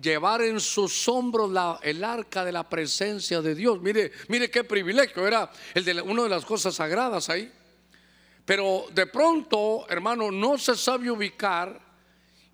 [0.00, 1.50] llevar en sus hombros
[1.82, 3.80] el arca de la presencia de Dios.
[3.80, 7.52] Mire, mire qué privilegio, era el de una de las cosas sagradas ahí.
[8.44, 11.78] Pero de pronto, hermano, no se sabe ubicar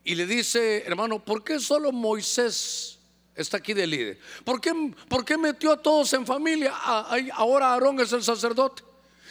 [0.05, 2.99] y le dice, hermano, ¿por qué solo Moisés
[3.35, 4.19] está aquí de líder?
[4.45, 4.73] ¿Por qué,
[5.09, 6.73] por qué metió a todos en familia?
[6.75, 8.83] Ah, ahora Aarón es el sacerdote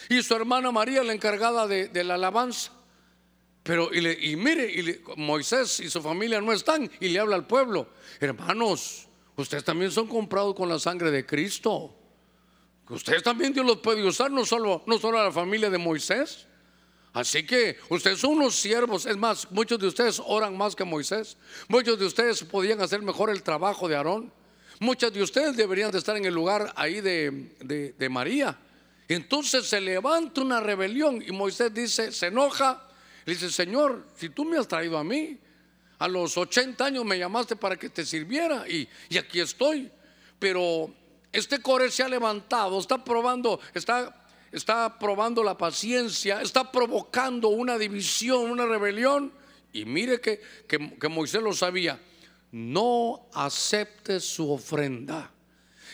[0.09, 2.71] y su hermana María la encargada de, la alabanza.
[3.63, 7.89] Pero, y, mire, y Moisés y su familia no están y le habla al pueblo,
[8.19, 11.95] hermanos, ustedes también son comprados con la sangre de Cristo.
[12.89, 16.45] Ustedes también Dios los puede usar, no solo, no solo a la familia de Moisés.
[17.13, 19.05] Así que ustedes son unos siervos.
[19.07, 21.37] Es más, muchos de ustedes oran más que Moisés.
[21.67, 24.31] Muchos de ustedes podían hacer mejor el trabajo de Aarón.
[24.79, 28.59] Muchos de ustedes deberían de estar en el lugar ahí de, de María.
[29.07, 32.85] Entonces se levanta una rebelión y Moisés dice, se enoja
[33.25, 35.39] le dice, Señor, si tú me has traído a mí,
[35.97, 38.87] a los 80 años me llamaste para que te sirviera y,
[39.17, 39.91] aquí estoy.
[40.37, 40.93] Pero
[41.31, 47.79] este core se ha levantado, está probando, está, está probando la paciencia, está provocando una
[47.79, 49.33] división, una rebelión.
[49.73, 51.99] Y mire que, que Moisés lo sabía,
[52.51, 55.31] no acepte su ofrenda.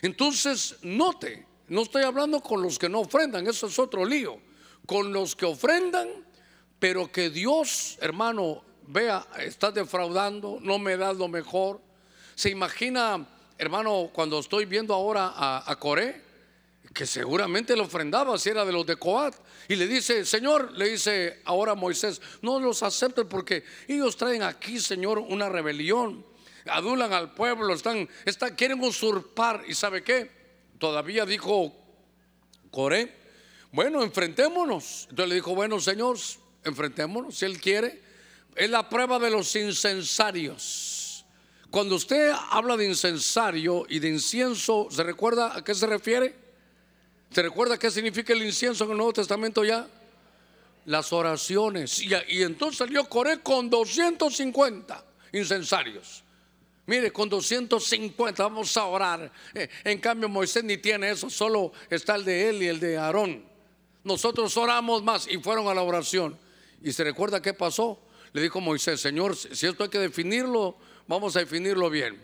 [0.02, 4.38] Entonces, note, no estoy hablando con los que no ofrendan, eso es otro lío.
[4.86, 6.10] Con los que ofrendan,
[6.80, 11.80] pero que Dios, hermano, vea, estás defraudando, no me das lo mejor.
[12.36, 13.26] Se imagina,
[13.58, 16.22] hermano, cuando estoy viendo ahora a, Coré,
[16.94, 19.34] que seguramente le ofrendaba si era de los de Coat,
[19.70, 24.78] y le dice, Señor, le dice ahora Moisés, no los acepten porque ellos traen aquí,
[24.78, 26.26] Señor, una rebelión,
[26.66, 30.41] adulan al pueblo, están, están quieren usurpar, y sabe qué,
[30.82, 31.74] todavía dijo
[32.72, 33.16] Coré,
[33.72, 35.08] bueno, enfrentémonos.
[35.10, 36.18] Entonces le dijo, bueno, Señor,
[36.64, 38.02] enfrentémonos si Él quiere.
[38.56, 41.26] Es la prueba de los incensarios.
[41.70, 46.36] Cuando usted habla de incensario y de incienso, ¿se recuerda a qué se refiere?
[47.32, 49.88] ¿Se recuerda qué significa el incienso en el Nuevo Testamento ya?
[50.86, 52.02] Las oraciones.
[52.02, 56.26] Y, entonces salió Coré con 250 incensarios.
[56.86, 59.32] Mire, con 250 vamos a orar.
[59.54, 62.98] Eh, en cambio, Moisés ni tiene eso, solo está el de él y el de
[62.98, 63.46] Aarón.
[64.04, 66.38] Nosotros oramos más y fueron a la oración.
[66.82, 68.00] Y se recuerda qué pasó.
[68.34, 72.20] Le dijo Moisés, Señor, si esto hay que definirlo, vamos a definirlo bien.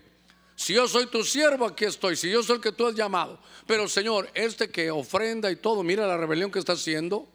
[0.56, 2.16] Si yo soy tu siervo, aquí estoy.
[2.16, 3.40] Si yo soy el que tú has llamado.
[3.68, 7.30] Pero Señor, este que ofrenda y todo, mira la rebelión que está haciendo.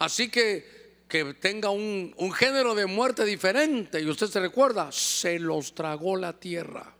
[0.00, 0.73] Así que
[1.08, 4.00] que tenga un, un género de muerte diferente.
[4.00, 6.94] Y usted se recuerda, se los tragó la tierra.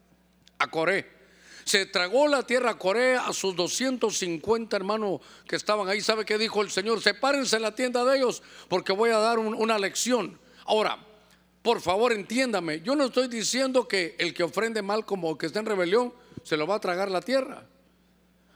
[0.58, 1.14] A Coré.
[1.64, 6.00] Se tragó la tierra a Corea a sus 250 hermanos que estaban ahí.
[6.00, 7.00] ¿Sabe qué dijo el Señor?
[7.00, 10.38] Sepárense en la tienda de ellos porque voy a dar una lección.
[10.66, 10.98] Ahora,
[11.62, 12.82] por favor, entiéndame.
[12.82, 16.12] Yo no estoy diciendo que el que ofrende mal como que está en rebelión
[16.42, 17.66] se lo va a tragar la tierra.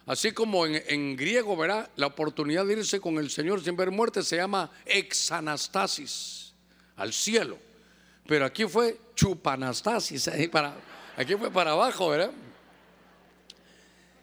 [0.09, 4.23] Así como en, griego, verá, la oportunidad de irse con el Señor sin ver muerte
[4.23, 6.55] se llama exanastasis,
[6.97, 7.59] al cielo.
[8.27, 12.31] Pero aquí fue chupanastasis, aquí fue para abajo, ¿verdad?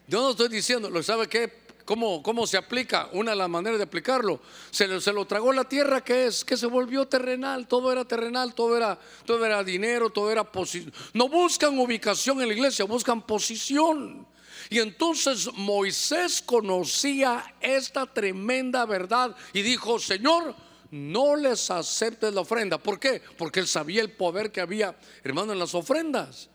[0.08, 1.66] Yo no estoy diciendo, ¿lo sabe qué?
[1.86, 3.10] ¿Cómo, ¿Cómo se aplica?
[3.12, 4.42] Una de las maneras de aplicarlo.
[4.72, 6.44] Se lo, se lo tragó la tierra, que es?
[6.44, 7.68] Que se volvió terrenal.
[7.68, 10.92] Todo era terrenal, todo era, todo era dinero, todo era posición.
[11.14, 14.26] No buscan ubicación en la iglesia, buscan posición.
[14.70, 20.56] Y entonces Moisés conocía esta tremenda verdad y dijo, Señor,
[20.92, 22.78] no les aceptes la ofrenda.
[22.78, 23.22] ¿Por qué?
[23.38, 26.50] Porque él sabía el poder que había, hermano, en las ofrendas.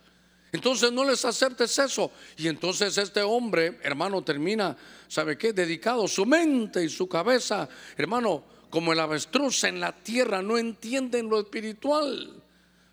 [0.52, 2.10] Entonces no les aceptes eso.
[2.36, 4.76] Y entonces este hombre, hermano, termina,
[5.08, 5.52] ¿sabe qué?
[5.52, 11.28] Dedicado su mente y su cabeza, hermano, como el avestruz en la tierra, no entienden
[11.28, 12.42] lo espiritual.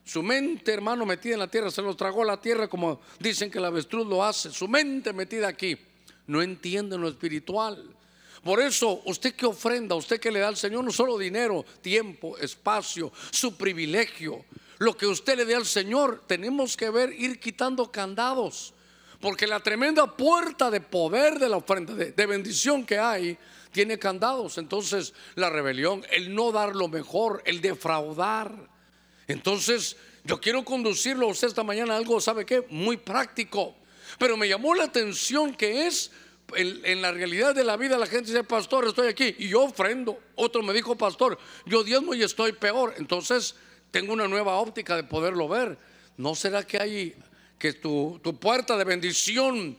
[0.07, 3.51] Su mente, hermano, metida en la tierra, se los tragó a la tierra como dicen
[3.51, 4.51] que el avestruz lo hace.
[4.51, 5.77] Su mente metida aquí,
[6.27, 7.83] no entienden lo espiritual.
[8.41, 12.37] Por eso, usted que ofrenda, usted que le da al Señor no solo dinero, tiempo,
[12.37, 14.45] espacio, su privilegio,
[14.77, 18.73] lo que usted le dé al Señor, tenemos que ver ir quitando candados.
[19.19, 23.37] Porque la tremenda puerta de poder de la ofrenda, de, bendición que hay,
[23.73, 24.57] tiene candados.
[24.57, 28.76] Entonces, la rebelión, el no dar lo mejor, el defraudar.
[29.27, 32.65] Entonces, yo quiero conducirlo a usted esta mañana algo, ¿sabe qué?
[32.69, 33.75] Muy práctico.
[34.17, 36.11] Pero me llamó la atención que es
[36.55, 39.63] en, en, la realidad de la vida la gente dice, pastor, estoy aquí y yo
[39.63, 40.19] ofrendo.
[40.35, 42.93] Otro me dijo, pastor, yo diezmo y estoy peor.
[42.97, 43.55] Entonces,
[43.91, 45.77] tengo una nueva óptica de poderlo ver.
[46.17, 47.15] ¿No será que hay
[47.59, 49.77] que tu, tu puerta de bendición,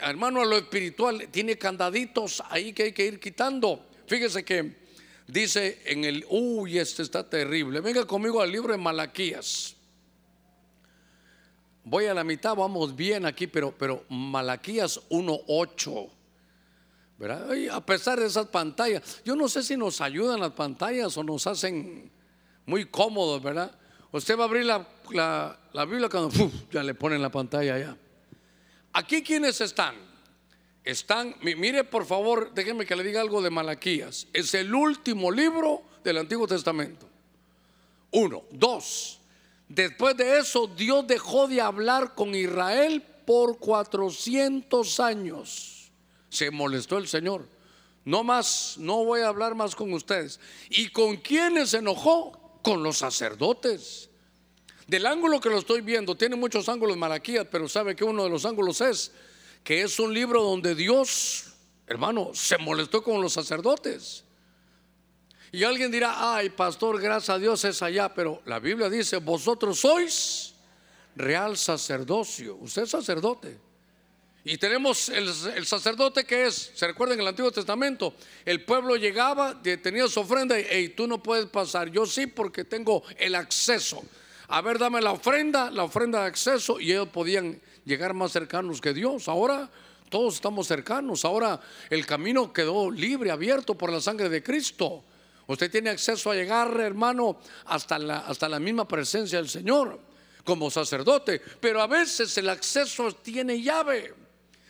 [0.00, 3.86] hermano, a lo espiritual, tiene candaditos ahí que hay que ir quitando?
[4.06, 4.79] Fíjese que
[5.32, 7.80] dice en el, uy, este está terrible.
[7.80, 9.76] Venga conmigo al libro de Malaquías.
[11.84, 16.10] Voy a la mitad, vamos bien aquí, pero, pero Malaquías 1.8.
[17.20, 17.50] ¿verdad?
[17.72, 21.46] A pesar de esas pantallas, yo no sé si nos ayudan las pantallas o nos
[21.46, 22.10] hacen
[22.64, 23.78] muy cómodos, ¿verdad?
[24.10, 24.86] Usted va a abrir la,
[25.72, 26.30] la, Biblia cuando
[26.72, 27.96] ya le ponen la pantalla ya.
[28.94, 29.94] Aquí quienes están,
[30.84, 34.26] están, mire por favor, déjenme que le diga algo de Malaquías.
[34.32, 37.06] Es el último libro del Antiguo Testamento.
[38.12, 39.20] Uno, dos.
[39.68, 45.90] Después de eso, Dios dejó de hablar con Israel por 400 años.
[46.28, 47.46] Se molestó el Señor.
[48.04, 50.40] No más, no voy a hablar más con ustedes.
[50.70, 52.40] ¿Y con quiénes se enojó?
[52.62, 54.08] con los sacerdotes.
[54.86, 58.30] Del ángulo que lo estoy viendo, tiene muchos ángulos Malaquías, pero sabe que uno de
[58.30, 59.12] los ángulos es
[59.64, 61.52] que es un libro donde Dios,
[61.86, 64.24] hermano, se molestó con los sacerdotes.
[65.52, 69.80] Y alguien dirá, ay, pastor, gracias a Dios es allá, pero la Biblia dice, vosotros
[69.80, 70.54] sois
[71.16, 73.58] real sacerdocio, usted es sacerdote.
[74.42, 79.60] Y tenemos el, sacerdote que es, se recuerda en el Antiguo Testamento, el pueblo llegaba,
[79.62, 84.02] tenía su ofrenda y tú no puedes pasar, yo sí porque tengo el acceso.
[84.48, 88.80] A ver, dame la ofrenda, la ofrenda de acceso y ellos podían llegar más cercanos
[88.80, 89.28] que Dios.
[89.28, 89.68] Ahora
[90.08, 95.04] todos estamos cercanos, ahora el camino quedó libre, abierto por la sangre de Cristo.
[95.46, 99.98] Usted tiene acceso a llegar, hermano, hasta la, hasta la misma presencia del Señor
[100.44, 104.14] como sacerdote, pero a veces el acceso tiene llave.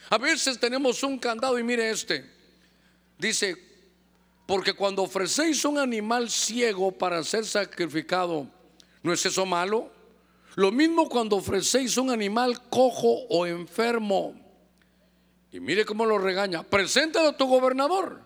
[0.08, 2.28] A veces tenemos un candado y mire este.
[3.18, 3.56] Dice,
[4.46, 8.46] porque cuando ofrecéis un animal ciego para ser sacrificado,
[9.02, 9.90] ¿no es eso malo?
[10.56, 14.34] Lo mismo cuando ofrecéis un animal cojo o enfermo.
[15.52, 16.62] Y mire cómo lo regaña.
[16.62, 18.20] Preséntalo a tu gobernador.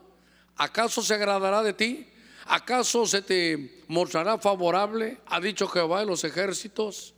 [0.57, 2.09] ¿Acaso se agradará de ti?
[2.47, 5.21] ¿Acaso se te mostrará favorable?
[5.27, 7.15] Ha dicho Jehová de los ejércitos.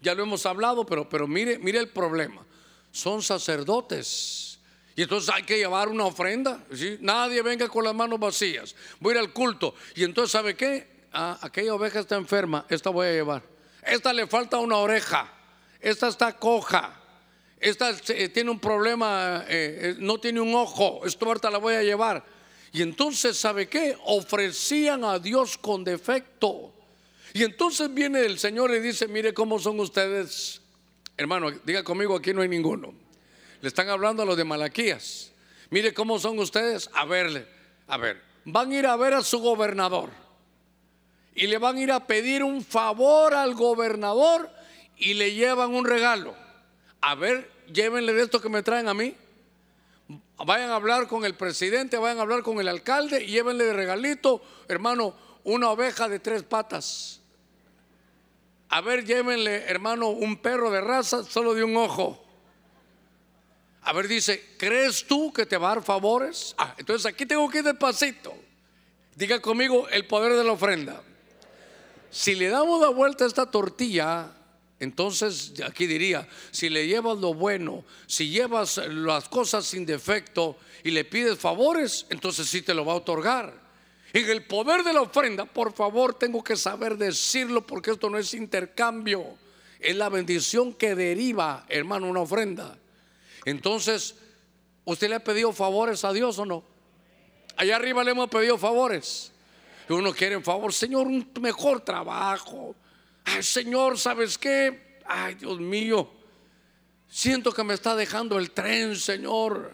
[0.00, 2.44] Ya lo hemos hablado, pero, pero mire, mire el problema
[2.90, 4.58] son sacerdotes.
[4.96, 6.64] Y entonces hay que llevar una ofrenda.
[7.00, 8.74] Nadie venga con las manos vacías.
[8.98, 9.74] Voy a ir al culto.
[9.94, 10.97] Y entonces, ¿sabe qué?
[11.12, 12.66] Ah, aquella oveja está enferma.
[12.68, 13.42] Esta voy a llevar.
[13.82, 15.32] Esta le falta una oreja.
[15.80, 17.00] Esta está coja.
[17.58, 19.44] Esta eh, tiene un problema.
[19.48, 21.02] Eh, eh, no tiene un ojo.
[21.04, 22.24] Esta la voy a llevar.
[22.72, 23.96] Y entonces, ¿sabe qué?
[24.04, 26.72] Ofrecían a Dios con defecto.
[27.32, 30.60] Y entonces viene el Señor y dice: Mire cómo son ustedes
[31.18, 32.94] Hermano, diga conmigo, aquí no hay ninguno.
[33.60, 35.32] Le están hablando a los de Malaquías.
[35.68, 36.88] Mire cómo son ustedes.
[36.94, 37.44] A verle,
[37.88, 40.10] a ver, van a ir a ver a su gobernador.
[41.38, 44.50] Y le van a ir a pedir un favor al gobernador
[44.96, 46.34] y le llevan un regalo.
[47.00, 49.14] A ver, llévenle de esto que me traen a mí.
[50.44, 53.72] Vayan a hablar con el presidente, vayan a hablar con el alcalde y llévenle de
[53.72, 57.20] regalito, hermano, una oveja de tres patas.
[58.68, 62.20] A ver, llévenle, hermano, un perro de raza solo de un ojo.
[63.82, 66.56] A ver, dice, ¿crees tú que te va a dar favores?
[66.58, 68.34] Ah, entonces aquí tengo que ir despacito.
[69.14, 71.04] Diga conmigo el poder de la ofrenda.
[72.10, 74.32] Si le damos la vuelta a esta tortilla,
[74.80, 80.90] entonces aquí diría, si le llevas lo bueno, si llevas las cosas sin defecto y
[80.90, 83.68] le pides favores, entonces sí te lo va a otorgar.
[84.12, 88.18] En el poder de la ofrenda, por favor, tengo que saber decirlo porque esto no
[88.18, 89.36] es intercambio,
[89.80, 92.78] es la bendición que deriva, hermano, una ofrenda.
[93.44, 94.14] Entonces,
[94.84, 96.64] ¿usted le ha pedido favores a Dios o no?
[97.56, 99.32] Allá arriba le hemos pedido favores.
[99.88, 102.74] Uno quiere en favor, Señor, un mejor trabajo.
[103.24, 104.98] Ay, Señor, ¿sabes qué?
[105.06, 106.10] Ay, Dios mío,
[107.08, 109.70] siento que me está dejando el tren, Señor.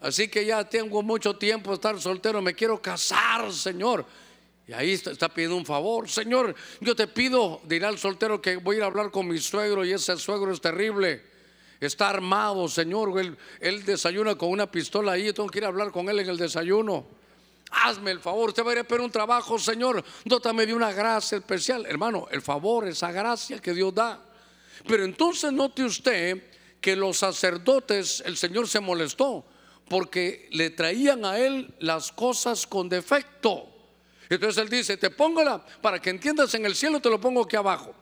[0.00, 4.04] Así que ya tengo mucho tiempo de estar soltero, me quiero casar, Señor.
[4.66, 6.08] Y ahí está, pidiendo un favor.
[6.08, 9.38] Señor, yo te pido, dirá el soltero, que voy a ir a hablar con mi
[9.38, 11.22] suegro y ese suegro es terrible.
[11.80, 13.12] Está armado, Señor.
[13.60, 15.24] Él desayuna con una pistola ahí.
[15.24, 17.19] Yo tengo que ir a hablar con él en el desayuno.
[17.70, 20.04] Hazme el favor, usted va a ir a pedir un trabajo, Señor.
[20.24, 21.86] Dótame de una gracia especial.
[21.86, 24.20] Hermano, el favor, esa gracia que Dios da.
[24.86, 26.42] Pero entonces note usted
[26.80, 29.44] que los sacerdotes, el Señor se molestó
[29.88, 33.68] porque le traían a él las cosas con defecto.
[34.28, 37.42] Entonces él dice, te pongo la, para que entiendas en el cielo, te lo pongo
[37.42, 37.92] aquí abajo.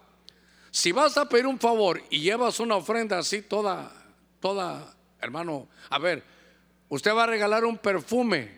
[0.70, 3.90] Si vas a pedir un favor y llevas una ofrenda así toda,
[4.38, 6.22] toda, hermano, a ver,
[6.90, 8.57] usted va a regalar un perfume,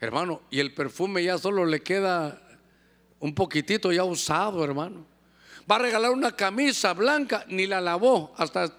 [0.00, 2.40] hermano, y el perfume ya solo le queda
[3.20, 5.04] un poquitito ya usado, hermano.
[5.70, 8.72] Va a regalar una camisa blanca, ni la lavó, hasta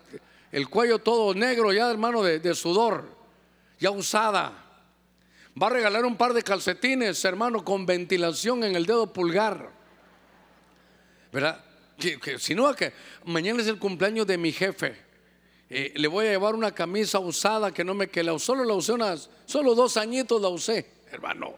[0.51, 3.07] el cuello todo negro ya, hermano, de, sudor,
[3.79, 4.53] ya usada.
[5.61, 9.69] Va a regalar un par de calcetines, hermano, con ventilación en el dedo pulgar.
[11.31, 11.63] ¿Verdad?
[11.97, 12.93] Que, si no, que
[13.25, 14.97] mañana es el cumpleaños de mi jefe.
[15.69, 18.73] Eh, le voy a llevar una camisa usada que no me que la solo la
[18.73, 21.55] usé unas, solo dos añitos la usé, hermano.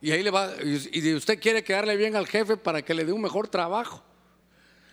[0.00, 3.12] Y ahí le va, y, usted quiere quedarle bien al jefe para que le dé
[3.12, 4.02] un mejor trabajo.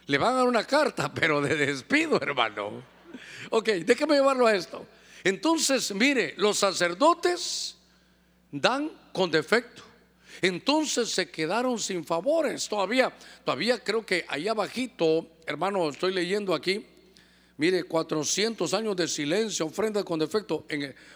[0.08, 2.84] Le van a dar una carta, pero de despido, hermano.
[3.51, 4.86] Ok, déjeme llevarlo a esto.
[5.24, 7.78] Entonces, mire, los sacerdotes
[8.51, 9.84] dan con defecto.
[10.41, 12.68] Entonces se quedaron sin favores.
[12.68, 13.12] Todavía,
[13.43, 16.86] todavía creo que allá abajito, hermano, estoy leyendo aquí.
[17.58, 20.66] Mire, 400 años de silencio, ofrenda con defecto.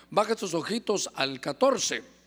[0.09, 2.18] Baja tus ojitos al 14.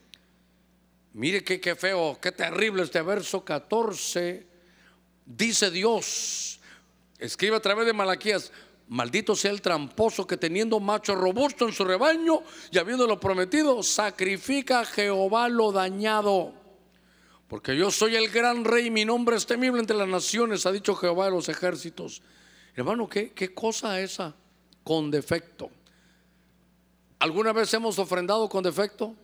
[1.14, 4.46] Mire qué, qué feo, qué terrible este verso 14.
[5.26, 6.60] Dice Dios,
[7.18, 8.50] escribe a través de Malaquías,
[8.88, 14.80] Maldito sea el tramposo que teniendo macho robusto en su rebaño y habiéndolo prometido, sacrifica
[14.80, 16.52] a Jehová lo dañado.
[17.48, 20.94] Porque yo soy el gran rey, mi nombre es temible entre las naciones, ha dicho
[20.94, 22.22] Jehová de los ejércitos.
[22.74, 24.34] Hermano, ¿qué, qué cosa esa?
[24.82, 25.70] Con defecto.
[27.18, 29.14] ¿Alguna vez hemos ofrendado con defecto?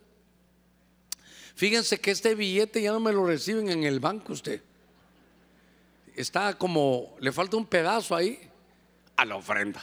[1.58, 4.62] Fíjense que este billete ya no me lo reciben en el banco usted.
[6.14, 8.38] Está como, le falta un pedazo ahí
[9.16, 9.82] a la ofrenda.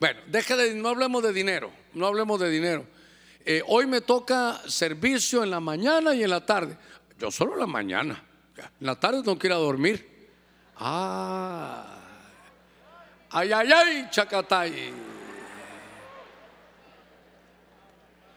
[0.00, 2.84] Bueno, deje de, no hablemos de dinero, no hablemos de dinero.
[3.44, 6.76] Eh, hoy me toca servicio en la mañana y en la tarde.
[7.16, 8.20] Yo solo la mañana.
[8.56, 10.28] En la tarde ir a dormir.
[10.78, 12.00] Ah,
[13.30, 14.92] ay, ay, ay, chacatay.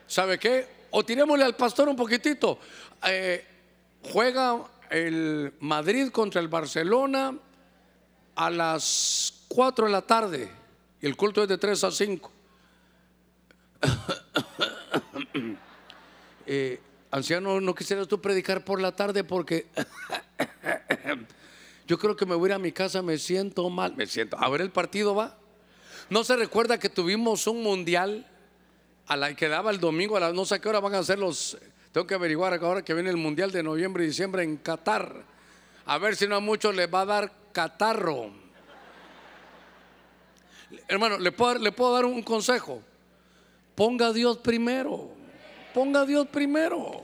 [0.06, 0.77] ¿Sabe qué?
[0.92, 2.60] O tirémosle al pastor un poquitito.
[3.06, 3.46] Eh,
[4.12, 7.38] juega el Madrid contra el Barcelona
[8.36, 10.50] a las 4 de la tarde
[11.02, 12.32] y el culto es de 3 a 5.
[16.50, 16.80] Eh,
[17.12, 19.68] anciano, no quisieras tú predicar por la tarde porque
[21.88, 24.38] yo creo que me voy a ir a mi casa, me siento mal, me siento.
[24.40, 25.38] A ver, el partido va.
[26.10, 28.26] ¿No se recuerda que tuvimos un mundial
[29.08, 31.20] a la que daba el domingo a las no sé qué hora van a ser
[31.20, 31.58] los
[31.92, 35.24] tengo que averiguar ahora que viene el mundial de noviembre y diciembre en Qatar.
[35.88, 38.30] A ver si no a muchos les va a dar catarro.
[40.88, 42.84] Hermano, ¿le puedo, le puedo dar un consejo.
[43.74, 45.10] Ponga a Dios primero.
[45.74, 47.02] Ponga a Dios primero.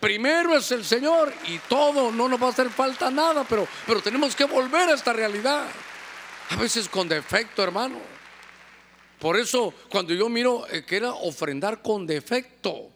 [0.00, 4.00] Primero es el Señor y todo, no nos va a hacer falta nada, pero, pero
[4.00, 5.66] tenemos que volver a esta realidad.
[6.48, 7.98] A veces con defecto, hermano.
[9.20, 12.88] Por eso, cuando yo miro eh, que era ofrendar con defecto,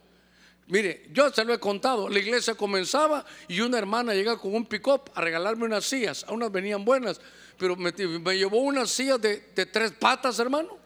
[0.69, 4.65] mire, yo se lo he contado, la iglesia comenzaba y una hermana llega con un
[4.65, 7.21] pick-up a regalarme unas sillas, a unas venían buenas,
[7.59, 9.37] pero me, llevó una silla de,
[9.71, 10.79] tres patas, hermano.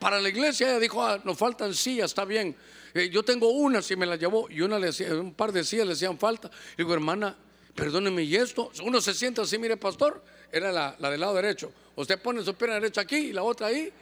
[0.00, 2.56] Para la iglesia ella dijo, ah, nos faltan sillas, está bien.
[2.92, 5.86] Eh, yo tengo una, si me la llevó, y una le un par de sillas
[5.86, 6.50] le hacían falta.
[6.76, 7.36] digo, hermana,
[7.76, 8.72] perdóneme, ¿y esto?
[8.82, 11.70] Uno se sienta así, mire, pastor, era la, la del lado derecho.
[11.94, 13.92] Usted pone su pierna derecha aquí y la otra ahí.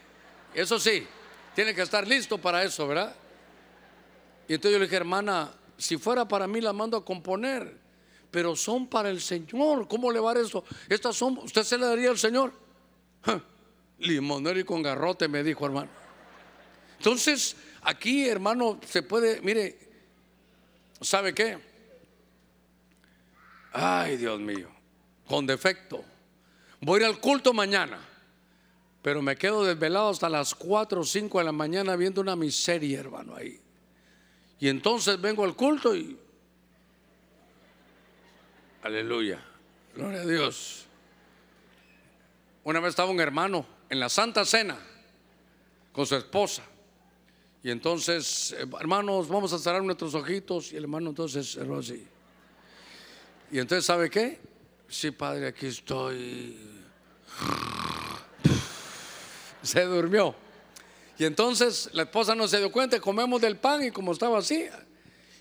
[0.61, 1.07] Eso sí,
[1.55, 3.15] tiene que estar listo para eso, ¿verdad?
[4.49, 7.89] Y entonces yo le dije, hermana, si fuera para mí la mando a componer
[8.31, 9.89] pero son para el Señor.
[9.89, 10.65] ¿Cómo le va a eso?
[10.89, 12.53] Estas son, ¿usted se le daría al Señor?
[13.99, 15.91] Limonero y con garrote, me dijo hermano.
[16.99, 19.79] Entonces, aquí, hermano, se puede, mire,
[21.01, 21.59] ¿sabe qué?
[23.73, 24.69] Ay, Dios mío,
[25.27, 26.05] con defecto.
[26.81, 27.99] Voy a ir al culto mañana,
[29.03, 33.01] pero me quedo desvelado hasta las 4 o 5 de la mañana viendo una miseria,
[33.01, 33.61] hermano, ahí.
[34.61, 36.19] Y entonces vengo al culto y
[38.83, 39.39] Aleluya.
[39.95, 40.87] Gloria a Dios.
[42.65, 44.79] Una vez estaba un hermano en la Santa Cena
[45.93, 46.63] con su esposa.
[47.63, 50.73] Y entonces, eh, hermanos, vamos a cerrar nuestros ojitos.
[50.73, 52.07] Y el hermano entonces cerró así.
[53.51, 54.39] Y entonces, ¿sabe qué?
[54.89, 56.57] Sí, padre, aquí estoy.
[59.69, 60.35] Se durmió.
[61.19, 64.67] Y entonces la esposa no se dio cuenta, comemos del pan y como estaba así,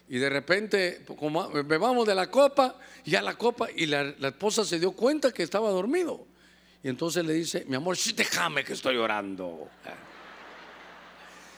[0.09, 2.75] y de repente como bebamos de la copa,
[3.05, 6.25] ya la copa, y la, la esposa se dio cuenta que estaba dormido.
[6.83, 9.69] Y entonces le dice, mi amor, sí, déjame que estoy orando.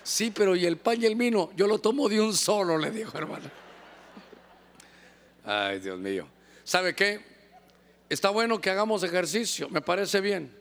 [0.04, 1.50] Sí, pero ¿y el pan y el vino?
[1.56, 3.50] Yo lo tomo de un solo, le dijo hermano.
[5.44, 6.28] Ay, Dios mío.
[6.64, 7.20] ¿Sabe qué?
[8.10, 10.59] Está bueno que hagamos ejercicio, me parece bien.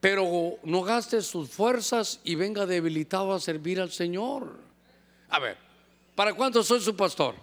[0.00, 4.58] Pero no gaste sus fuerzas y venga debilitado a servir al Señor.
[5.28, 5.58] A ver,
[6.14, 7.34] ¿para cuánto soy su pastor?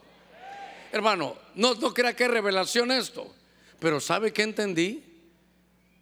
[0.92, 3.32] Hermano, no, no crea que revelación esto.
[3.80, 5.04] Pero ¿sabe qué entendí?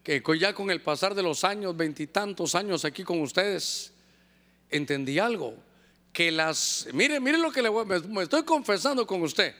[0.01, 3.91] Que ya con el pasar de los años, veintitantos años aquí con ustedes,
[4.69, 5.55] entendí algo.
[6.13, 9.53] Que las, mire, mire lo que le voy, me estoy confesando con usted.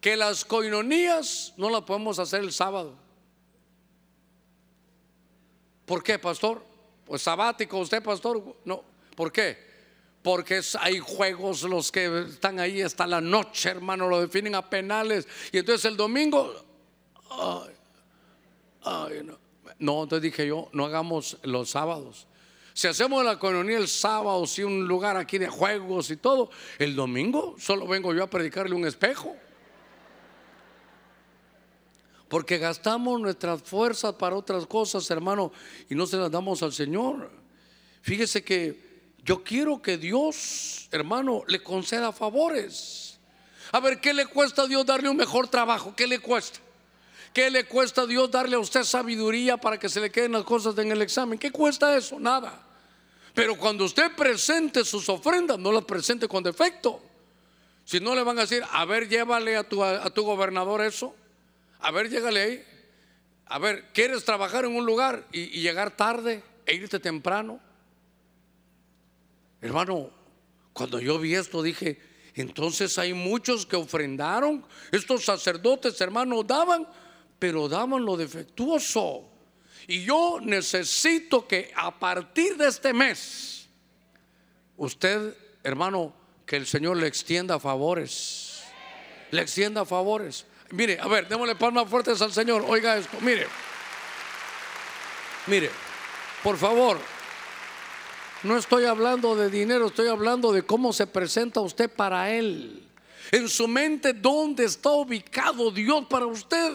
[0.00, 2.96] Que las coinonías no las podemos hacer el sábado.
[5.86, 6.62] ¿Por qué, pastor?
[7.06, 8.42] Pues sabático, usted, pastor.
[8.64, 8.82] No,
[9.14, 9.56] ¿por qué?
[10.22, 15.28] Porque hay juegos los que están ahí hasta la noche, hermano, lo definen a penales.
[15.52, 16.52] Y entonces el domingo,
[17.30, 19.08] no.
[19.78, 22.26] no, entonces dije yo, no hagamos los sábados.
[22.74, 26.96] Si hacemos la coronía el sábado, si un lugar aquí de juegos y todo, el
[26.96, 29.36] domingo solo vengo yo a predicarle un espejo.
[32.28, 35.52] Porque gastamos nuestras fuerzas para otras cosas, hermano,
[35.88, 37.30] y no se las damos al Señor.
[38.02, 38.86] Fíjese que
[39.24, 43.18] yo quiero que Dios, hermano, le conceda favores.
[43.72, 45.94] A ver, ¿qué le cuesta a Dios darle un mejor trabajo?
[45.96, 46.60] ¿Qué le cuesta?
[47.32, 50.44] ¿Qué le cuesta a Dios darle a usted sabiduría para que se le queden las
[50.44, 51.38] cosas en el examen?
[51.38, 52.18] ¿Qué cuesta eso?
[52.18, 52.62] Nada.
[53.34, 57.02] Pero cuando usted presente sus ofrendas, no las presente con defecto.
[57.84, 61.14] Si no le van a decir, a ver, llévale a tu, a tu gobernador eso.
[61.86, 62.64] A ver, llégale ahí.
[63.44, 67.60] A ver, ¿quieres trabajar en un lugar y, y llegar tarde e irte temprano?
[69.60, 70.10] Hermano,
[70.72, 72.00] cuando yo vi esto dije,
[72.34, 74.66] entonces hay muchos que ofrendaron.
[74.90, 76.88] Estos sacerdotes, hermano, daban,
[77.38, 79.22] pero daban lo defectuoso.
[79.86, 83.68] Y yo necesito que a partir de este mes,
[84.76, 86.12] usted, hermano,
[86.46, 88.64] que el Señor le extienda favores.
[89.30, 90.46] Le extienda favores.
[90.70, 92.64] Mire, a ver, démosle palmas fuertes al Señor.
[92.66, 93.46] Oiga esto, mire.
[95.46, 95.70] Mire,
[96.42, 96.98] por favor,
[98.42, 102.82] no estoy hablando de dinero, estoy hablando de cómo se presenta usted para Él.
[103.32, 106.72] En su mente, ¿dónde está ubicado Dios para usted?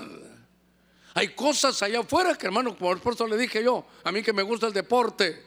[1.13, 4.43] Hay cosas allá afuera que, hermano, por eso le dije yo, a mí que me
[4.43, 5.45] gusta el deporte,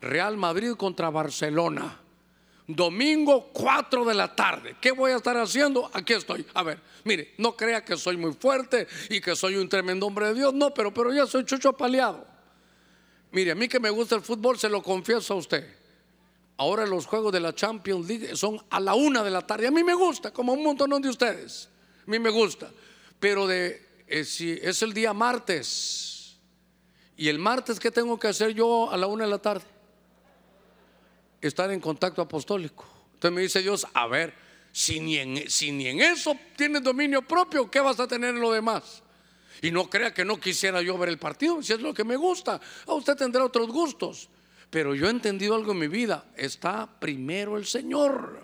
[0.00, 1.98] Real Madrid contra Barcelona.
[2.68, 4.76] Domingo 4 de la tarde.
[4.78, 5.90] ¿Qué voy a estar haciendo?
[5.94, 6.44] Aquí estoy.
[6.52, 10.26] A ver, mire, no crea que soy muy fuerte y que soy un tremendo hombre
[10.26, 10.52] de Dios.
[10.52, 12.26] No, pero, pero ya soy chucho paliado.
[13.32, 15.66] Mire, a mí que me gusta el fútbol, se lo confieso a usted.
[16.58, 19.66] Ahora los juegos de la Champions League son a la una de la tarde.
[19.66, 21.70] A mí me gusta, como un montón de ustedes.
[22.06, 22.70] A mí me gusta.
[23.18, 26.36] Pero de, eh, si es el día martes.
[27.16, 29.77] ¿Y el martes qué tengo que hacer yo a la una de la tarde?
[31.40, 32.86] Estar en contacto apostólico.
[33.14, 34.34] Entonces me dice Dios, a ver,
[34.72, 38.52] si ni en, ni en eso tienes dominio propio, ¿qué vas a tener en lo
[38.52, 39.02] demás?
[39.60, 42.16] Y no crea que no quisiera yo ver el partido, si es lo que me
[42.16, 42.60] gusta.
[42.86, 44.28] A usted tendrá otros gustos.
[44.70, 46.26] Pero yo he entendido algo en mi vida.
[46.36, 48.40] Está primero el Señor.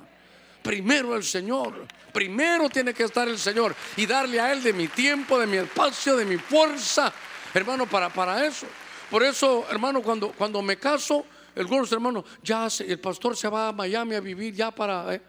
[0.63, 1.87] Primero el Señor.
[2.13, 3.77] Primero tiene que estar el Señor.
[3.97, 7.13] Y darle a Él de mi tiempo, de mi espacio, de mi fuerza.
[7.53, 8.67] Hermano, para, para eso.
[9.11, 11.27] Por eso, hermano, cuando, cuando me caso,
[11.57, 15.15] algunos hermanos, ya el pastor se va a Miami a vivir ya para...
[15.15, 15.23] ¿eh?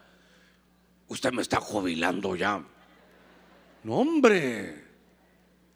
[1.08, 2.62] Usted me está jubilando ya.
[3.84, 4.84] No, hombre.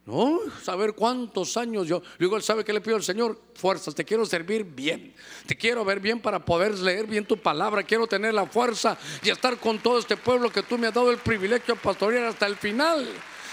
[0.07, 2.03] No, saber cuántos años yo.
[2.19, 3.95] Luego él sabe que le pido al Señor fuerzas.
[3.95, 5.15] Te quiero servir bien.
[5.47, 7.85] Te quiero ver bien para poder leer bien tu palabra.
[7.85, 11.13] Quiero tener la fuerza y estar con todo este pueblo que tú me has dado
[11.13, 13.07] el privilegio de pastorear hasta el final.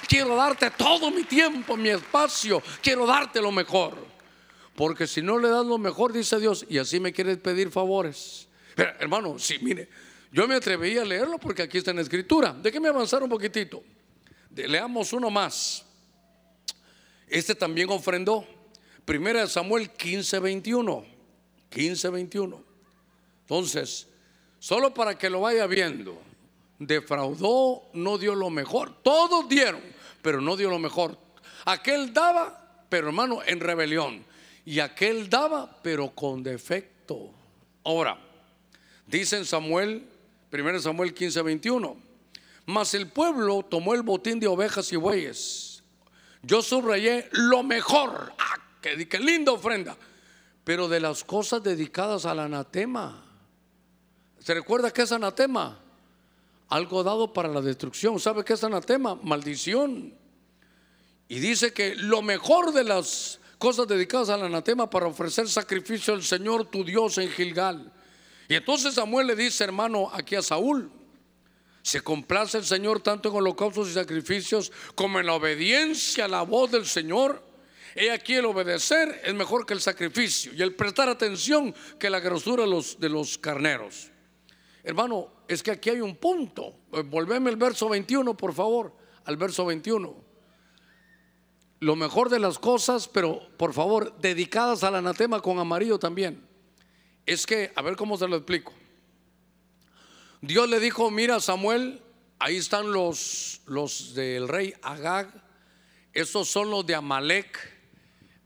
[0.08, 2.64] Quiero darte todo mi tiempo, mi espacio.
[2.82, 4.17] Quiero darte lo mejor.
[4.78, 8.48] Porque si no le das lo mejor, dice Dios, y así me quieres pedir favores.
[8.76, 9.90] Pero, hermano, sí, mire,
[10.32, 12.56] yo me atreví a leerlo porque aquí está en la escritura.
[12.62, 13.82] Déjeme avanzar un poquitito.
[14.54, 15.84] leamos uno más.
[17.28, 18.46] Este también ofrendó.
[19.04, 21.06] Primera de Samuel 15, 21.
[21.70, 22.64] 15, 21.
[23.42, 24.08] Entonces,
[24.60, 26.22] solo para que lo vaya viendo,
[26.78, 29.02] defraudó, no dio lo mejor.
[29.02, 29.82] Todos dieron,
[30.22, 31.18] pero no dio lo mejor.
[31.66, 34.37] Aquel daba, pero hermano, en rebelión.
[34.68, 37.32] Y aquel daba, pero con defecto.
[37.86, 38.20] Ahora,
[39.06, 40.06] dice en Samuel,
[40.52, 41.96] 1 Samuel 15, 21,
[42.66, 45.84] mas el pueblo tomó el botín de ovejas y bueyes.
[46.42, 48.34] Yo subrayé lo mejor.
[48.38, 49.96] Ah, qué, qué linda ofrenda.
[50.66, 53.24] Pero de las cosas dedicadas al anatema.
[54.40, 55.80] ¿Se recuerda qué es anatema?
[56.68, 58.20] Algo dado para la destrucción.
[58.20, 59.16] ¿Sabe qué es anatema?
[59.16, 60.14] Maldición.
[61.30, 66.24] Y dice que lo mejor de las cosas dedicadas al anatema para ofrecer sacrificio al
[66.24, 67.92] Señor tu Dios en Gilgal.
[68.48, 70.92] Y entonces Samuel le dice, hermano, aquí a Saúl,
[71.82, 76.42] se complace el Señor tanto en holocaustos y sacrificios como en la obediencia a la
[76.44, 77.44] voz del Señor.
[77.96, 82.20] He aquí el obedecer es mejor que el sacrificio y el prestar atención que la
[82.20, 84.12] grosura de los, carneros.
[84.84, 86.76] Hermano, es que aquí hay un punto.
[87.06, 88.94] Volveme el verso 21, por favor,
[89.26, 90.27] al verso 21
[91.80, 96.46] lo mejor de las cosas, pero por favor, dedicadas al anatema con amarillo también.
[97.26, 98.74] Es que, a ver cómo se lo explico.
[100.42, 102.02] Dios le dijo, mira Samuel,
[102.40, 105.32] ahí están los, los del rey Agag,
[106.14, 107.76] esos son los de Amalek.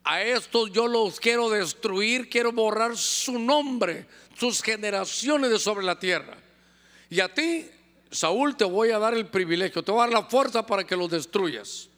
[0.04, 6.00] A estos yo los quiero destruir, quiero borrar su nombre, sus generaciones de sobre la
[6.00, 6.38] tierra.
[7.10, 7.70] Y a ti,
[8.10, 10.96] Saúl, te voy a dar el privilegio, te voy a dar la fuerza para que
[10.96, 11.91] los destruyas.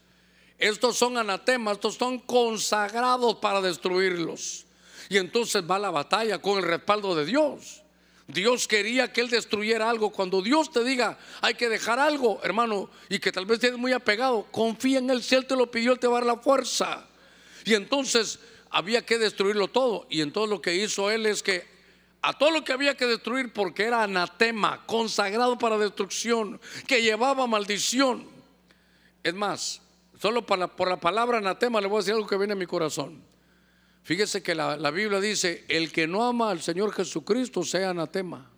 [0.64, 4.66] Estos son anatemas, estos son consagrados para destruirlos.
[5.09, 7.82] Y entonces va la batalla con el respaldo de Dios.
[8.28, 10.11] Dios quería que Él destruyera algo.
[10.11, 13.91] Cuando Dios te diga, hay que dejar algo, hermano, y que tal vez tienes muy
[13.91, 15.22] apegado, confía en Él.
[15.22, 17.07] Si Él te lo pidió, Él te va a dar la fuerza.
[17.66, 18.39] Y entonces
[18.70, 20.07] había que destruirlo todo.
[20.09, 21.68] Y entonces lo que hizo Él es que
[22.22, 27.47] a todo lo que había que destruir, porque era anatema, consagrado para destrucción, que llevaba
[27.47, 28.30] maldición.
[29.24, 29.82] Es más,
[30.24, 30.67] Solo por la,
[31.01, 33.21] palabra anatema le voy a decir algo que viene a mi corazón.
[34.03, 38.49] Fíjese que la, la Biblia dice, el que no ama al Señor Jesucristo sea anatema.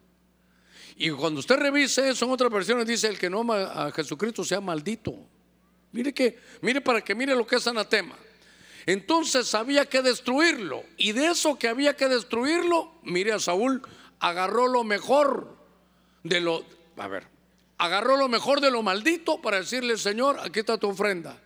[0.96, 4.44] Y cuando usted revise eso en otras versiones dice, el que no ama a Jesucristo
[4.44, 5.16] sea maldito.
[5.92, 8.16] Mire que, mire para que mire lo que es anatema.
[8.86, 10.84] Entonces había que destruirlo.
[10.98, 13.82] Y de eso que había que destruirlo, mire a Saúl,
[14.20, 15.58] agarró lo mejor
[16.22, 16.64] de lo,
[16.98, 17.26] a ver,
[17.80, 21.42] agarró lo mejor de lo maldito para decirle, Señor, aquí está tu ofrenda.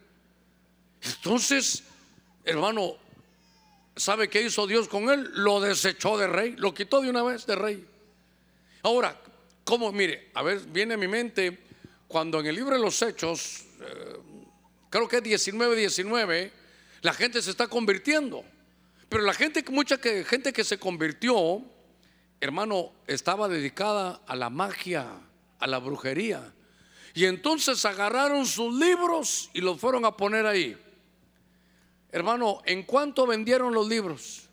[1.01, 1.83] Entonces,
[2.43, 2.95] hermano,
[3.95, 5.29] ¿sabe qué hizo Dios con él?
[5.33, 7.85] Lo desechó de rey, lo quitó de una vez de rey.
[8.83, 9.19] Ahora,
[9.63, 9.91] ¿cómo?
[9.91, 11.59] Mire, a ver, viene a mi mente
[12.07, 14.17] cuando en el libro de los Hechos, eh,
[14.89, 16.51] creo que es 19, 19,
[17.01, 18.43] la gente se está convirtiendo.
[19.09, 21.63] Pero la gente, mucha gente que se convirtió,
[22.39, 25.07] hermano, estaba dedicada a la magia,
[25.59, 26.53] a la brujería.
[27.13, 30.77] Y entonces agarraron sus libros y los fueron a poner ahí.
[32.11, 34.47] Hermano, ¿en cuánto vendieron los libros?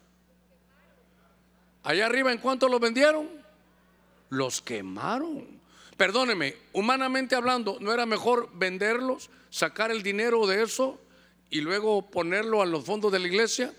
[1.82, 3.28] Allá arriba, ¿en cuánto los vendieron?
[4.28, 5.60] Los quemaron.
[5.96, 11.00] Perdóneme, humanamente hablando, ¿no era mejor venderlos, sacar el dinero de eso
[11.48, 13.72] y luego ponerlo a los fondos de la iglesia?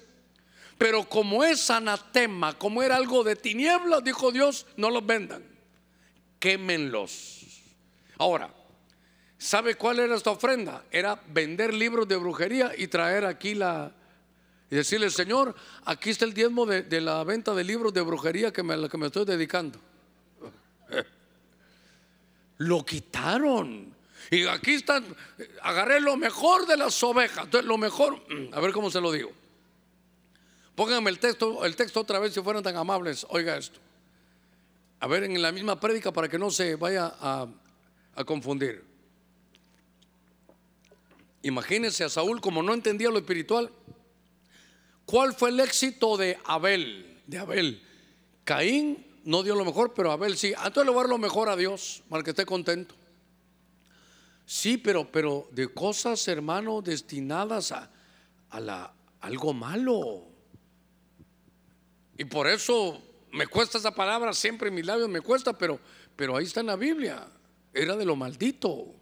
[0.77, 5.43] Pero como es anatema, como era algo de tinieblas, dijo Dios, no los vendan,
[6.39, 7.45] quémenlos.
[8.17, 8.51] Ahora,
[9.37, 10.83] ¿Sabe cuál era esta ofrenda?
[10.91, 13.91] Era vender libros de brujería y traer aquí la...
[14.69, 18.63] Y decirle, Señor, aquí está el diezmo de, la venta de libros de brujería que
[18.63, 19.79] me, que me estoy dedicando.
[22.57, 23.95] Lo quitaron.
[24.29, 25.05] Y aquí están,
[25.61, 27.45] agarré lo mejor de las ovejas.
[27.45, 28.21] Entonces, lo mejor,
[28.51, 29.31] a ver cómo se lo digo.
[30.75, 33.25] Pónganme el texto, el texto otra vez si fueran tan amables.
[33.29, 33.79] Oiga esto.
[34.99, 37.47] A ver, en la misma prédica para que no se vaya a,
[38.15, 38.86] a confundir.
[41.43, 43.71] Imagínense a Saúl como no entendía lo espiritual.
[45.05, 47.21] ¿Cuál fue el éxito de Abel?
[47.27, 47.81] De Abel.
[48.43, 50.49] Caín no dio lo mejor, pero Abel sí.
[50.49, 52.95] Entonces le voy a lo mejor a Dios para que esté contento.
[54.45, 57.91] Sí, pero, pero de cosas, hermano, destinadas a,
[58.49, 60.23] a la, algo malo.
[62.17, 65.79] Y por eso me cuesta esa palabra, siempre en mis labios me cuesta, pero,
[66.15, 67.27] pero ahí está en la Biblia.
[67.73, 68.95] Era de lo maldito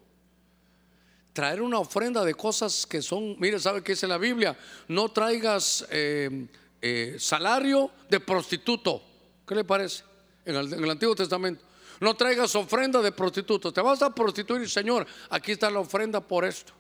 [1.35, 4.57] traer una ofrenda de cosas que son, mire, ¿sabe qué dice la Biblia?
[4.87, 6.47] No traigas eh,
[6.81, 9.03] eh, salario de prostituto.
[9.45, 10.05] ¿Qué le parece?
[10.45, 11.61] En el, Antiguo Testamento.
[11.99, 13.73] No traigas ofrenda de prostituto.
[13.73, 15.05] Te vas a prostituir, Señor.
[15.29, 16.71] Aquí está la ofrenda por esto.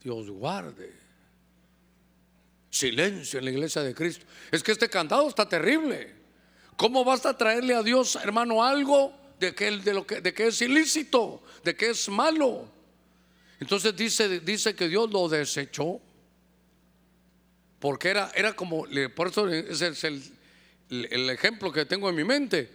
[0.00, 0.94] Dios guarde.
[2.70, 4.24] Silencio en la iglesia de Cristo.
[4.50, 6.14] Es que este candado está terrible.
[6.78, 11.76] ¿Cómo vas a traerle a Dios, hermano, algo de que, de que es ilícito, de
[11.76, 12.72] que es malo?
[13.60, 16.00] Entonces dice, dice que Dios lo desechó.
[17.78, 20.22] Porque era, era como, por eso es el,
[20.88, 22.70] el ejemplo que tengo en mi mente.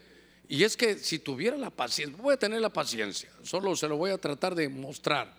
[0.48, 3.98] Y es que si tuviera la paciencia, voy a tener la paciencia, solo se lo
[3.98, 5.32] voy a tratar de mostrar.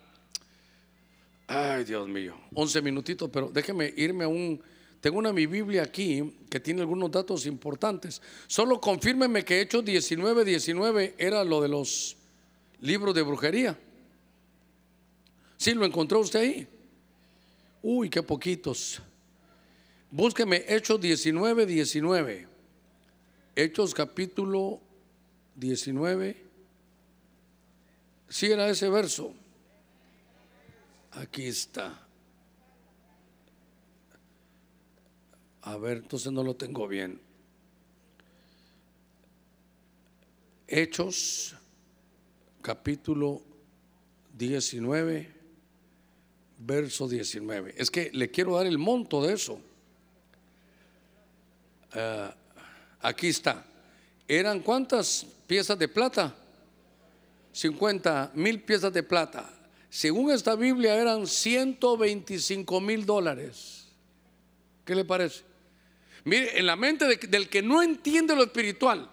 [1.47, 4.61] Ay, Dios mío, 11 minutitos, pero déjeme irme a un...
[5.01, 8.21] Tengo una mi Biblia aquí que tiene algunos datos importantes.
[8.47, 12.15] Solo confírmeme que Hechos 19, 19 era lo de los
[12.79, 13.77] libros de brujería.
[15.61, 16.67] ¿Sí lo encontró usted ahí?
[17.83, 18.99] Uy, qué poquitos.
[20.09, 22.47] Búsqueme Hechos 19, 19.
[23.55, 24.81] Hechos capítulo
[25.53, 26.43] 19.
[28.27, 29.35] Si era ese verso.
[31.11, 32.07] Aquí está.
[35.61, 37.21] A ver, entonces no lo tengo bien.
[40.67, 41.55] Hechos,
[42.63, 43.43] capítulo
[44.35, 45.40] 19,
[46.65, 47.75] verso 19.
[47.77, 49.59] Es que le quiero dar el monto de eso.
[51.93, 52.33] Ah,
[53.01, 53.65] aquí está.
[54.27, 56.35] ¿Eran cuántas piezas de plata?
[57.51, 59.49] 50 mil piezas de plata.
[59.89, 63.87] Según esta Biblia eran 125 mil dólares.
[64.85, 65.43] ¿Qué le parece?
[66.23, 69.09] Mire, en la mente del que no entiende lo espiritual,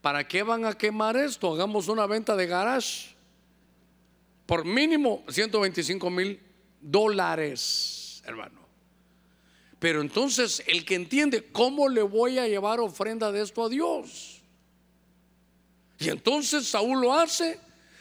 [0.00, 1.52] ¿para qué van a quemar esto?
[1.52, 3.14] Hagamos una venta de garage
[4.46, 6.40] por mínimo 125 mil
[6.90, 8.66] dólares, hermano.
[9.78, 14.40] Pero entonces el que entiende, ¿cómo le voy a llevar ofrenda de esto a Dios?
[15.98, 17.60] Y entonces Saúl lo hace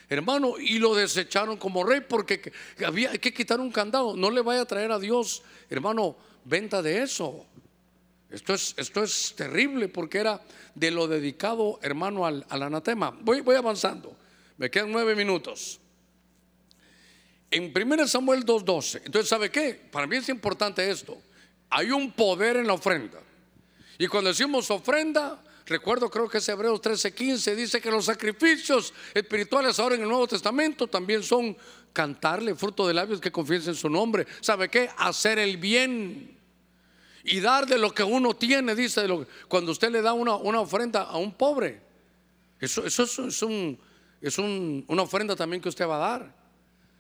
[0.10, 2.52] hermano, y lo desecharon como rey porque
[2.86, 4.16] había que quitar un candado.
[4.16, 7.46] No le vaya a traer a Dios, hermano, venta de eso.
[8.30, 10.42] Esto es, esto es terrible porque era
[10.74, 13.18] de lo dedicado, hermano, al, anatema.
[13.22, 14.16] Voy, voy avanzando.
[14.58, 15.80] Me quedan nueve minutos.
[17.56, 19.04] En 1 Samuel 2.12.
[19.06, 19.88] Entonces, ¿sabe qué?
[19.90, 21.18] Para mí es importante esto.
[21.70, 23.18] Hay un poder en la ofrenda.
[23.98, 29.80] Y cuando decimos ofrenda, Recuerdo, creo que es Hebreos 13:15, dice que los sacrificios espirituales
[29.80, 31.58] ahora en el Nuevo Testamento también son
[31.92, 34.28] cantarle fruto de labios que confiesen su nombre.
[34.42, 34.92] ¿Sabe qué?
[34.98, 36.38] Hacer el bien
[37.24, 39.08] y dar de lo que uno tiene, dice,
[39.48, 41.82] cuando usted le da una, una, ofrenda a un pobre.
[42.60, 43.80] Eso, eso es, un,
[44.22, 46.45] es una ofrenda también que usted va a dar.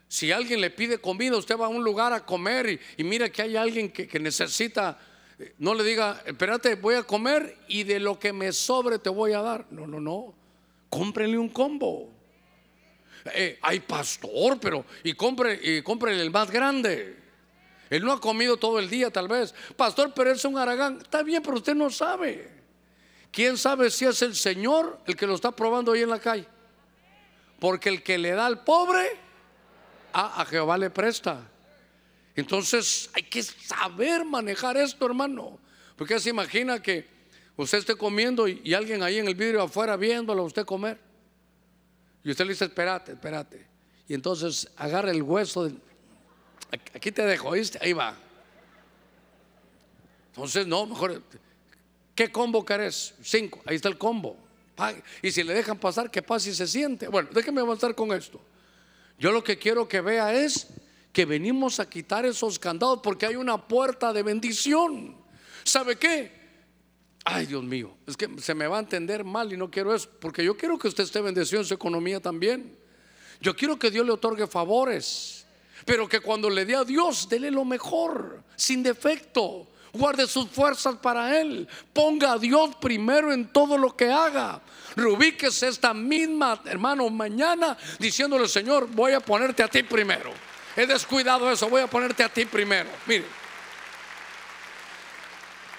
[0.08, 3.42] Si alguien le pide comida, usted va a un lugar a comer y, mira que
[3.42, 4.98] hay alguien que, necesita
[5.58, 9.34] no le diga, espérate, voy a comer y de lo que me sobre te voy
[9.34, 9.66] a dar.
[9.70, 10.34] No, no, no.
[10.90, 12.10] Cómprenle un combo.
[13.34, 17.18] Eh, hay pastor, pero y compre, y cómprenle el más grande.
[17.90, 19.54] Él no ha comido todo el día, tal vez.
[19.76, 21.00] Pastor, pero es un aragán.
[21.02, 22.50] Está bien, pero usted no sabe.
[23.32, 26.48] ¿Quién sabe si es el Señor el que lo está probando ahí en la calle?
[27.60, 29.06] Porque el que le da al pobre,
[30.16, 31.52] a Jehová le presta.
[32.36, 35.60] Entonces hay que saber manejar esto, hermano.
[35.96, 37.08] Porque se imagina que
[37.56, 41.00] usted esté comiendo y, alguien ahí en el vidrio afuera viéndolo a usted comer.
[42.24, 43.66] Y usted le dice, espérate, espérate.
[44.08, 45.72] Y entonces agarra el hueso.
[46.94, 47.80] aquí te dejo, ¿viste?
[47.82, 48.16] Ahí va.
[50.28, 51.22] Entonces, no, mejor.
[52.14, 53.14] ¿Qué combo querés?
[53.22, 53.62] Cinco.
[53.66, 54.38] Ahí está el combo.
[55.22, 57.08] Y si le dejan pasar, que pase y se siente.
[57.08, 58.42] Bueno, déjeme avanzar con esto.
[59.18, 60.68] Yo lo que quiero que vea es
[61.12, 65.16] que venimos a quitar esos candados porque hay una puerta de bendición.
[65.64, 66.32] ¿Sabe qué?
[67.24, 70.10] Ay, Dios mío, es que se me va a entender mal y no quiero eso,
[70.20, 72.78] porque yo quiero que usted esté bendecido en su economía también.
[73.42, 75.46] Yo quiero que Dios le otorgue favores,
[75.86, 79.72] pero que cuando le dé a Dios, dele lo mejor, sin defecto.
[79.96, 81.68] Guarde sus fuerzas para Él.
[81.94, 84.62] Ponga a Dios primero en todo lo que haga.
[84.98, 90.34] Rubíquese esta misma, hermano, mañana diciéndole, Señor, voy a ponerte a ti primero.
[90.76, 92.90] He descuidado eso, voy a ponerte a ti primero.
[93.06, 93.26] Mire.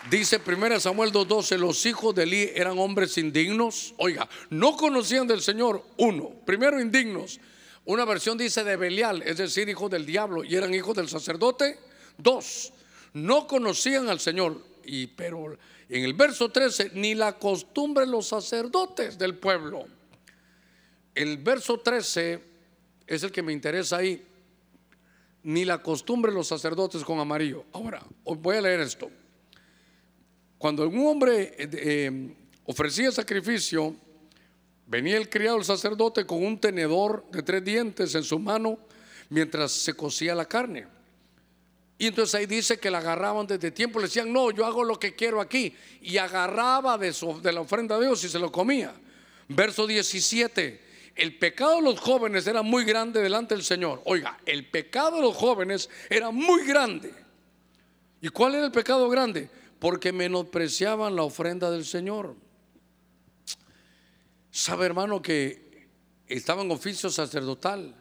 [0.08, 3.92] Dice 1 Samuel 2:12, los hijos de Eli eran hombres indignos.
[3.98, 5.84] Oiga, no conocían del Señor.
[5.98, 7.38] Uno, primero indignos.
[7.84, 11.78] Una versión dice de Belial, es decir, hijos del diablo, y eran hijos del sacerdote.
[12.16, 12.72] Dos,
[13.16, 14.62] no conocían al Señor.
[14.84, 15.56] Y pero
[15.88, 19.86] en el verso 13, ni la costumbre de los sacerdotes del pueblo.
[21.14, 22.40] El verso 13
[23.06, 24.22] es el que me interesa ahí
[25.44, 27.64] ni la costumbre de los sacerdotes con amarillo.
[27.72, 29.10] Ahora, voy a leer esto.
[30.58, 33.96] Cuando un hombre eh, eh, ofrecía sacrificio,
[34.86, 38.78] venía el criado, el sacerdote, con un tenedor de tres dientes en su mano
[39.30, 40.95] mientras se cocía la carne.
[41.98, 44.98] Y entonces ahí dice que la agarraban desde tiempo, le decían, no, yo hago lo
[44.98, 45.74] que quiero aquí.
[46.02, 47.14] Y agarraba de,
[47.52, 48.94] la ofrenda de Dios y se lo comía.
[49.48, 50.80] Verso 17,
[51.14, 54.02] el pecado de los jóvenes era muy grande delante del Señor.
[54.04, 57.14] Oiga, el pecado de los jóvenes era muy grande.
[58.20, 59.48] ¿Y cuál era el pecado grande?
[59.78, 62.34] Porque menospreciaban la ofrenda del Señor.
[64.50, 65.88] Sabe, hermano, que
[66.26, 67.94] estaba en oficio sacerdotal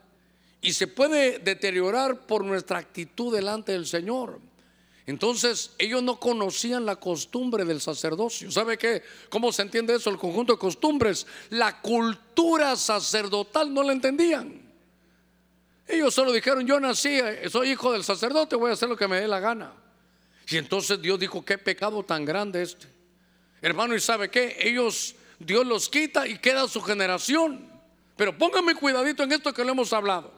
[0.62, 4.39] y se puede deteriorar por nuestra actitud delante del Señor.
[5.08, 8.51] Entonces ellos no conocían la costumbre del sacerdocio.
[8.51, 9.03] ¿Sabe qué?
[9.30, 10.10] ¿Cómo se entiende eso?
[10.10, 11.28] El conjunto de costumbres.
[11.51, 14.66] La cultura sacerdotal no la entendían.
[15.88, 17.20] Ellos solo dijeron, yo nací,
[17.51, 19.72] soy hijo del sacerdote, voy a hacer lo que me dé la gana.
[20.47, 22.88] Y entonces Dios dijo, qué pecado tan grande este.
[23.62, 24.58] Hermano, ¿y sabe qué?
[24.60, 27.70] Ellos, Dios los quita y queda su generación.
[28.16, 30.32] Pero póngame cuidadito en esto que le hemos hablado.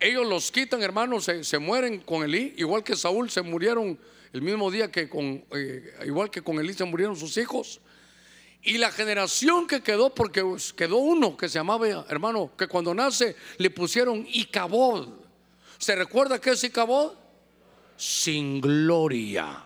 [0.00, 3.98] Ellos los quitan, hermanos, se, mueren con Elí, igual que Saúl se murieron
[4.32, 7.80] el mismo día que con, eh, igual que con Elí se murieron sus hijos.
[8.62, 10.44] Y la generación que quedó, porque
[10.76, 15.08] quedó uno que se llamaba, hermano, que cuando nace le pusieron Icabod.
[15.78, 17.14] ¿Se recuerda qué es Icabod?
[17.96, 19.64] Sin gloria.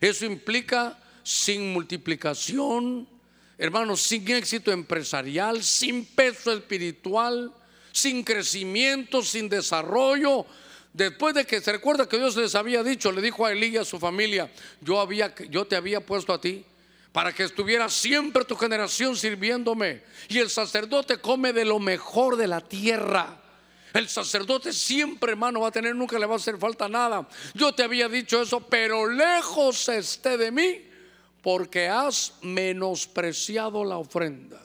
[0.00, 3.08] Eso implica sin multiplicación,
[3.56, 7.54] hermano, sin éxito empresarial, sin peso espiritual,
[7.92, 10.46] sin crecimiento, sin desarrollo.
[10.92, 13.76] Después de que se recuerda que Dios les había dicho, le dijo a Elí y
[13.76, 16.64] a su familia, yo, había, yo te había puesto a ti
[17.12, 20.02] para que estuviera siempre tu generación sirviéndome.
[20.28, 23.40] Y el sacerdote come de lo mejor de la tierra.
[23.92, 27.28] El sacerdote siempre, hermano, va a tener, nunca le va a hacer falta nada.
[27.54, 30.84] Yo te había dicho eso, pero lejos esté de mí,
[31.42, 34.60] porque has menospreciado la ofrenda.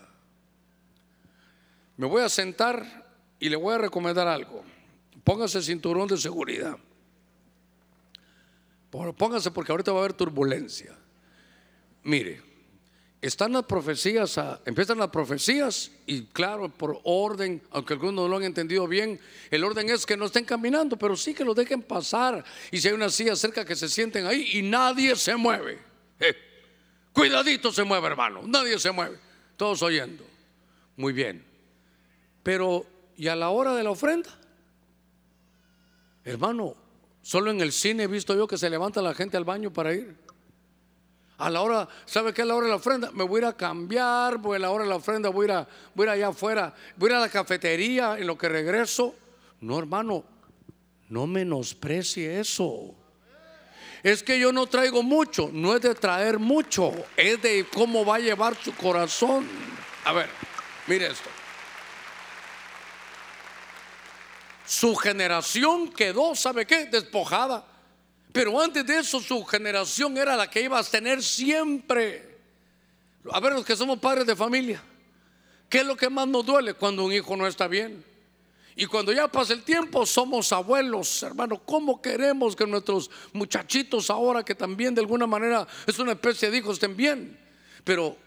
[1.97, 3.04] Me voy a sentar
[3.45, 4.63] y le voy a recomendar algo.
[5.23, 6.79] Póngase el cinturón de seguridad.
[8.89, 10.97] Póngase porque ahorita va a haber turbulencia.
[12.01, 12.41] Mire,
[13.21, 18.45] están las profecías, empiezan las profecías y claro, por orden, aunque algunos no lo han
[18.45, 19.19] entendido bien,
[19.51, 22.43] el orden es que no estén caminando, pero sí que lo dejen pasar.
[22.71, 25.77] Y si hay una silla cerca que se sienten ahí y nadie se mueve.
[26.19, 26.33] Eh,
[27.13, 29.19] cuidadito se mueve, hermano, nadie se mueve.
[29.55, 30.25] Todos oyendo.
[30.97, 31.45] Muy bien.
[32.41, 34.29] Pero y a la hora de la ofrenda,
[36.23, 36.75] hermano,
[37.21, 39.93] solo en el cine he visto yo que se levanta la gente al baño para
[39.93, 40.15] ir.
[41.37, 42.43] A la hora, ¿sabe qué?
[42.43, 44.71] A la hora de la ofrenda, me voy a ir a cambiar, voy a la
[44.71, 47.17] hora de la ofrenda, voy a ir, a, voy a allá afuera, voy a ir
[47.17, 49.15] a la cafetería en lo que regreso.
[49.59, 50.23] No, hermano,
[51.09, 52.95] no menosprecie eso.
[54.01, 58.15] Es que yo no traigo mucho, no es de traer mucho, es de cómo va
[58.15, 59.45] a llevar su corazón.
[60.05, 60.29] A ver,
[60.87, 61.29] mire esto.
[64.65, 66.85] Su generación quedó, ¿sabe qué?
[66.85, 67.65] Despojada.
[68.31, 72.37] Pero antes de eso su generación era la que iba a tener siempre.
[73.31, 74.81] A ver, los que somos padres de familia,
[75.69, 78.03] ¿qué es lo que más nos duele cuando un hijo no está bien?
[78.75, 81.61] Y cuando ya pasa el tiempo, somos abuelos, hermano.
[81.63, 86.57] ¿Cómo queremos que nuestros muchachitos ahora, que también de alguna manera es una especie de
[86.57, 87.39] hijos, estén bien?
[87.85, 88.17] Pero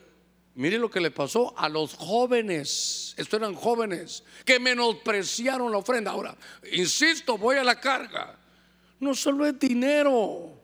[0.59, 3.15] Mire lo que le pasó a los jóvenes.
[3.17, 6.11] Estos eran jóvenes que menospreciaron la ofrenda.
[6.11, 6.37] Ahora,
[6.73, 8.37] insisto, voy a la carga.
[8.99, 10.61] No solo es dinero,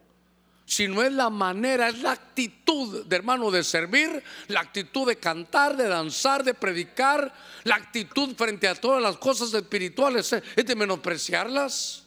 [0.66, 5.76] sino es la manera, es la actitud de hermano de servir, la actitud de cantar,
[5.76, 7.32] de danzar, de predicar,
[7.62, 12.04] la actitud frente a todas las cosas espirituales, eh, es de menospreciarlas.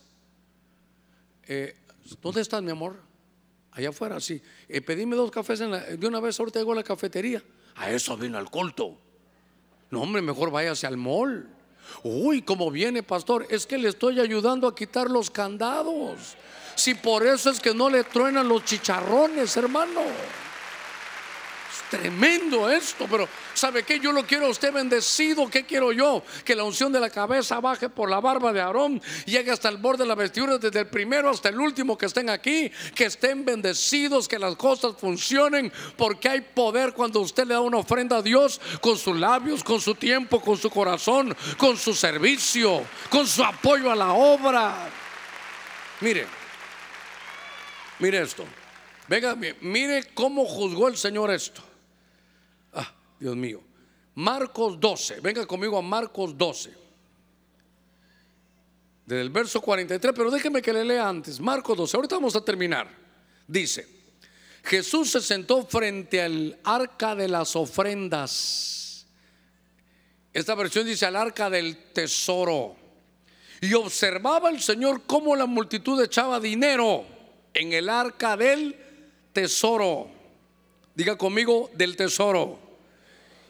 [1.44, 1.78] Eh,
[2.22, 3.00] ¿Dónde estás, mi amor?
[3.72, 4.42] Allá afuera, sí.
[4.68, 7.42] Eh, pedime dos cafés de una vez, ahorita llego a la cafetería.
[7.78, 8.98] A eso vino al culto.
[9.90, 11.48] No, hombre, mejor váyase al mall.
[12.04, 13.48] Uy, ¿cómo viene, pastor?
[13.50, 16.36] Es que le estoy ayudando a quitar los candados.
[16.76, 20.02] Si por eso es que no le truenan los chicharrones, hermano.
[21.90, 23.98] Tremendo esto, pero ¿sabe qué?
[24.00, 25.50] Yo lo quiero a usted bendecido.
[25.50, 26.22] ¿Qué quiero yo?
[26.44, 29.78] Que la unción de la cabeza baje por la barba de Aarón, llegue hasta el
[29.78, 33.46] borde de la vestidura, desde el primero hasta el último que estén aquí, que estén
[33.46, 38.22] bendecidos, que las cosas funcionen, porque hay poder cuando usted le da una ofrenda a
[38.22, 43.44] Dios con sus labios, con su tiempo, con su corazón, con su servicio, con su
[43.44, 44.90] apoyo a la obra.
[46.02, 46.28] Mire,
[48.00, 48.46] mire esto.
[49.08, 51.67] Venga, mire cómo juzgó el Señor esto.
[53.20, 53.62] Dios mío.
[54.16, 56.74] Marcos 12, venga conmigo a Marcos 12.
[59.06, 61.40] Desde el verso 43, pero déjeme que le lea antes.
[61.40, 62.90] Marcos 12, ahorita vamos a terminar.
[63.48, 63.88] Dice,
[64.64, 69.06] Jesús se sentó frente al arca de las ofrendas.
[70.34, 72.76] Esta versión dice al arca del tesoro.
[73.62, 77.06] Y observaba el Señor cómo la multitud echaba dinero
[77.54, 78.76] en el arca del
[79.32, 80.10] tesoro.
[80.96, 82.67] Diga conmigo del tesoro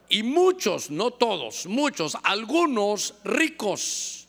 [0.10, 4.28] y muchos, no todos, muchos, algunos ricos,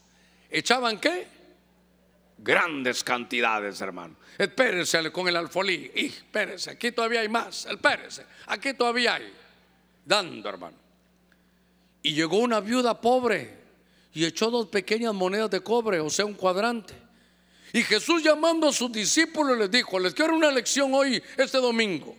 [0.50, 1.28] echaban qué?
[2.38, 4.16] Grandes cantidades, hermano.
[4.38, 5.90] Espérese con el alfolí.
[5.94, 7.66] Y espérese, aquí todavía hay más.
[7.66, 9.32] Espérese, aquí todavía hay.
[10.04, 10.76] Dando, hermano.
[12.02, 13.58] Y llegó una viuda pobre
[14.14, 16.94] y echó dos pequeñas monedas de cobre, o sea, un cuadrante.
[17.72, 22.16] Y Jesús llamando a sus discípulos les dijo, les quiero una lección hoy, este domingo.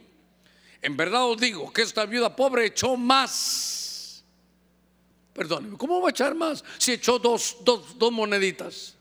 [0.82, 4.24] En verdad os digo que esta viuda pobre echó más.
[5.34, 8.96] Perdóneme, ¿cómo va a echar más si echó dos, dos, dos moneditas?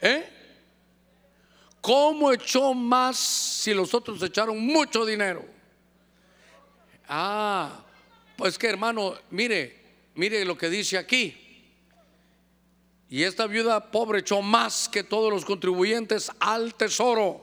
[0.00, 0.28] ¿Eh?
[1.80, 5.44] ¿Cómo echó más si los otros echaron mucho dinero?
[7.08, 7.84] Ah,
[8.36, 9.80] pues que hermano, mire,
[10.14, 11.34] mire lo que dice aquí.
[13.08, 17.40] Y esta viuda pobre echó más que todos los contribuyentes al tesoro,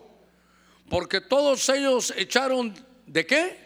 [0.89, 2.75] porque todos ellos echaron
[3.05, 3.57] de qué?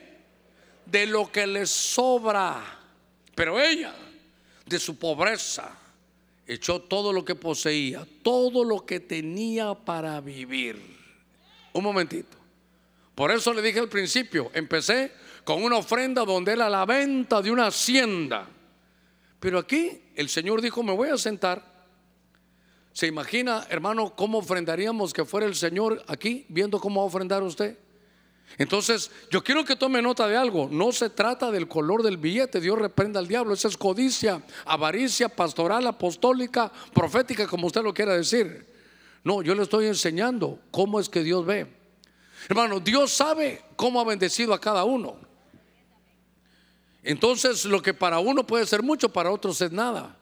[0.86, 2.64] De lo que les sobra.
[3.36, 3.94] Pero ella,
[4.66, 5.72] de su pobreza,
[6.46, 10.82] echó todo lo que poseía, todo lo que tenía para vivir.
[11.74, 12.38] Un momentito.
[13.16, 15.12] Por eso le dije al principio, empecé
[15.44, 18.48] con una ofrenda donde era la venta de una hacienda.
[19.40, 21.70] Pero aquí el Señor dijo, me voy a sentar
[23.00, 27.78] ¿Se imagina, hermano, cómo ofrendaríamos que fuera el Señor aquí viendo cómo ofrendar usted?
[28.58, 30.68] Entonces, yo quiero que tome nota de algo.
[30.70, 32.60] No se trata del color del billete.
[32.60, 33.54] Dios reprenda al diablo.
[33.54, 38.68] Esa es codicia, avaricia, pastoral, apostólica, profética, como usted lo quiera decir.
[39.24, 41.68] No, yo le estoy enseñando cómo es que Dios ve.
[42.50, 45.18] Hermano, Dios sabe cómo ha bendecido a cada uno.
[47.04, 50.18] Entonces, lo que para uno puede ser mucho, para otros es nada.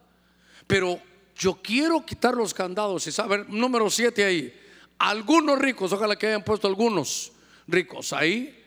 [0.66, 1.00] Pero
[1.34, 4.54] yo quiero quitar los candados y saber, número siete ahí,
[4.98, 7.32] algunos ricos, ojalá que hayan puesto algunos
[7.68, 8.64] ricos ahí,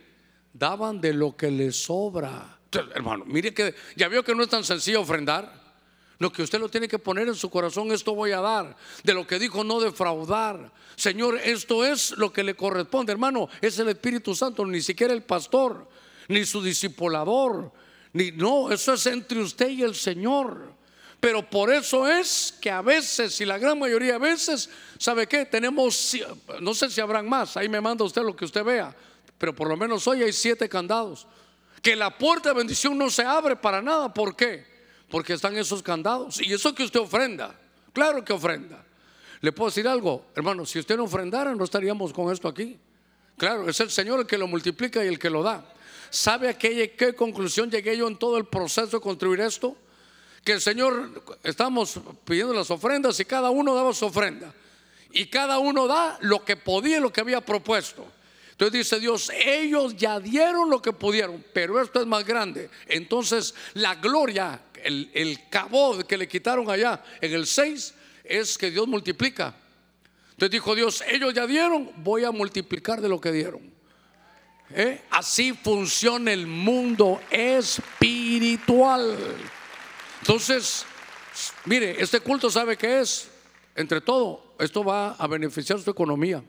[0.53, 2.59] daban de lo que les sobra.
[2.95, 5.59] hermano, mire que ya vio que no es tan sencillo ofrendar.
[6.19, 8.77] Lo que usted lo tiene que poner en su corazón, esto voy a dar.
[9.03, 10.71] De lo que dijo, no defraudar.
[10.95, 13.49] Señor, esto es lo que le corresponde, hermano.
[13.59, 15.89] Es el Espíritu Santo, ni siquiera el pastor,
[16.27, 17.71] ni su discipulador.
[18.13, 20.75] Ni, no, eso es entre usted y el Señor.
[21.21, 25.45] Pero por eso es que a veces, y la gran mayoría de veces, ¿sabe qué?
[25.45, 26.17] Tenemos,
[26.59, 28.93] no sé si habrán más, ahí me manda usted lo que usted vea,
[29.37, 31.27] pero por lo menos hoy hay siete candados.
[31.79, 34.65] Que la puerta de bendición no se abre para nada, ¿por qué?
[35.11, 36.41] Porque están esos candados.
[36.41, 37.55] Y eso que usted ofrenda,
[37.93, 38.83] claro que ofrenda.
[39.41, 42.79] Le puedo decir algo, hermano, si usted no ofrendara, no estaríamos con esto aquí.
[43.37, 45.71] Claro, es el Señor el que lo multiplica y el que lo da.
[46.09, 49.77] ¿Sabe a qué, qué conclusión llegué yo en todo el proceso de construir esto?
[50.43, 54.53] Que el Señor, estamos pidiendo las ofrendas y cada uno daba su ofrenda.
[55.11, 58.07] Y cada uno da lo que podía, lo que había propuesto.
[58.51, 62.69] Entonces dice Dios, ellos ya dieron lo que pudieron, pero esto es más grande.
[62.87, 68.71] Entonces la gloria, el, el cabo que le quitaron allá en el 6, es que
[68.71, 69.55] Dios multiplica.
[70.31, 73.71] Entonces dijo Dios, ellos ya dieron, voy a multiplicar de lo que dieron.
[74.73, 75.01] ¿Eh?
[75.09, 79.17] Así funciona el mundo espiritual.
[80.21, 80.85] Entonces,
[81.65, 83.29] mire, este culto sabe qué es.
[83.75, 86.43] Entre todo, esto va a beneficiar su economía.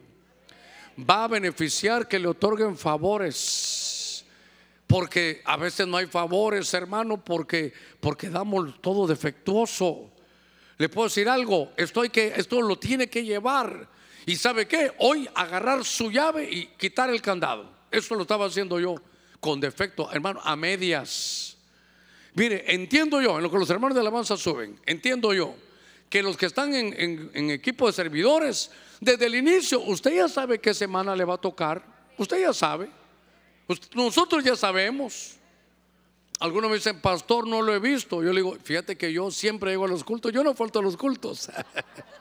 [0.99, 4.25] Va a beneficiar que le otorguen favores.
[4.87, 10.11] Porque a veces no hay favores, hermano, porque, porque damos todo defectuoso.
[10.77, 13.89] Le puedo decir algo, esto, que, esto lo tiene que llevar.
[14.27, 14.93] ¿Y sabe qué?
[14.99, 17.73] Hoy agarrar su llave y quitar el candado.
[17.91, 18.97] Eso lo estaba haciendo yo
[19.41, 21.57] con defecto, hermano, a medias.
[22.35, 25.55] Mire, entiendo yo, en lo que los hermanos de alabanza suben, entiendo yo
[26.09, 28.70] que los que están en, equipo de servidores,
[29.01, 31.83] desde el inicio, usted ya sabe qué semana le va a tocar,
[32.18, 32.91] usted ya sabe,
[33.95, 35.37] nosotros ya sabemos.
[36.39, 38.22] Algunos me dicen, pastor, no lo he visto.
[38.22, 40.83] Yo le digo, fíjate que yo siempre llego a los cultos, yo no falto a
[40.83, 41.49] los cultos.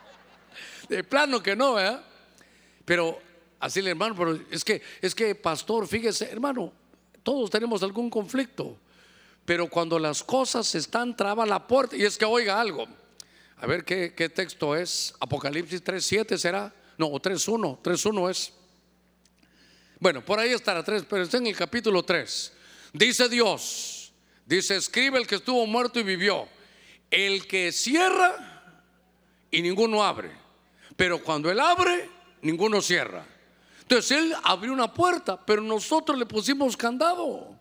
[0.89, 2.05] de plano que no, ¿verdad?
[2.85, 3.19] Pero
[3.59, 6.71] así el hermano, pero es que, es que, pastor, fíjese, hermano,
[7.23, 8.77] todos tenemos algún conflicto.
[9.45, 12.87] Pero cuando las cosas están traba la puerta, y es que oiga algo,
[13.57, 18.53] a ver qué, texto es, Apocalipsis 3.7 será, no, 3.1, 3.1 es.
[19.99, 22.53] Bueno, por ahí estará 3, pero está en el capítulo 3.
[22.93, 24.13] Dice Dios,
[24.45, 26.47] dice, escribe el que estuvo muerto y vivió,
[27.09, 28.73] el que cierra
[29.49, 30.31] y ninguno abre,
[30.95, 32.09] pero cuando él abre,
[32.41, 33.25] ninguno cierra.
[33.81, 37.59] Entonces él abrió una puerta, pero nosotros le pusimos candado.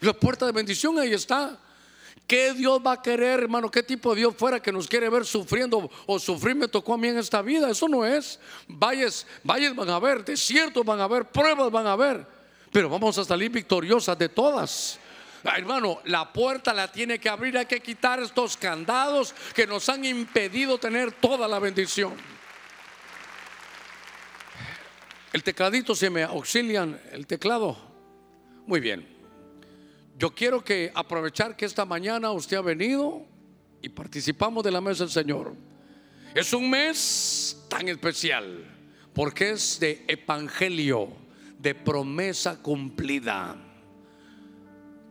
[0.00, 1.58] La puerta de bendición ahí está.
[2.26, 3.70] ¿Qué Dios va a querer, hermano?
[3.70, 6.98] ¿Qué tipo de Dios fuera que nos quiere ver sufriendo o sufrir me tocó a
[6.98, 7.70] mí en esta vida?
[7.70, 8.40] Eso no es.
[8.66, 12.26] Valles, valles van a ver, desiertos van a ver, pruebas van a ver,
[12.72, 14.98] pero vamos a salir victoriosas de todas.
[15.44, 20.02] Hermano, la puerta la tiene que abrir, hay que quitar estos candados que nos han
[20.06, 22.14] impedido tener toda la bendición.
[25.34, 27.76] El tecladito, se me auxilian el teclado.
[28.66, 29.13] Muy bien.
[30.16, 33.26] Yo quiero que aprovechar que esta mañana usted ha venido
[33.82, 35.54] y participamos de la mesa del Señor.
[36.34, 38.64] Es un mes tan especial
[39.12, 41.08] porque es de evangelio,
[41.58, 43.56] de promesa cumplida.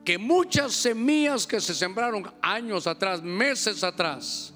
[0.05, 4.53] Que muchas semillas que se sembraron años atrás, meses atrás,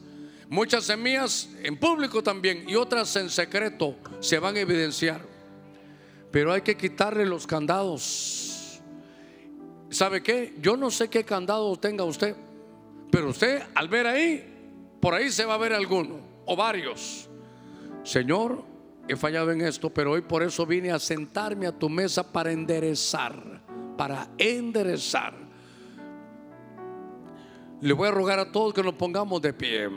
[0.49, 5.21] muchas semillas en público también y otras en secreto se van a evidenciar.
[6.31, 8.46] Pero hay que quitarle los candados.
[9.89, 10.55] ¿Sabe qué?
[10.61, 12.35] Yo no sé qué candado tenga usted,
[13.09, 14.43] pero usted al ver ahí,
[14.99, 17.29] por ahí se va a ver alguno o varios.
[18.03, 18.63] Señor,
[19.07, 22.51] he fallado en esto, pero hoy por eso vine a sentarme a tu mesa para
[22.51, 23.61] enderezar,
[23.97, 25.33] para enderezar.
[27.79, 29.89] Le voy a rogar a todos que nos pongamos de pie.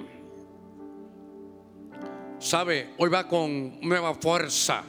[2.38, 4.84] Sabe, hoy va con nueva fuerza.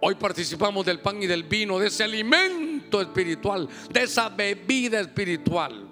[0.00, 5.86] Hoy participamos del pan y del vino, de ese alimento espiritual, de esa bebida espiritual.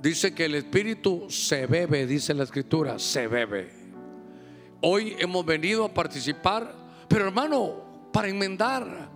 [0.00, 3.70] Dice que el espíritu se bebe, dice la escritura, se bebe.
[4.80, 6.72] Hoy hemos venido a participar,
[7.08, 9.08] pero hermano, para enmendar.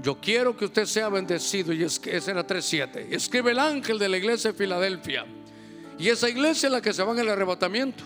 [0.00, 3.08] Yo quiero que usted sea bendecido y es que ese era 3.7.
[3.10, 5.26] Escribe el ángel de la iglesia de Filadelfia.
[5.98, 8.04] Y esa iglesia es la que se va en el arrebatamiento.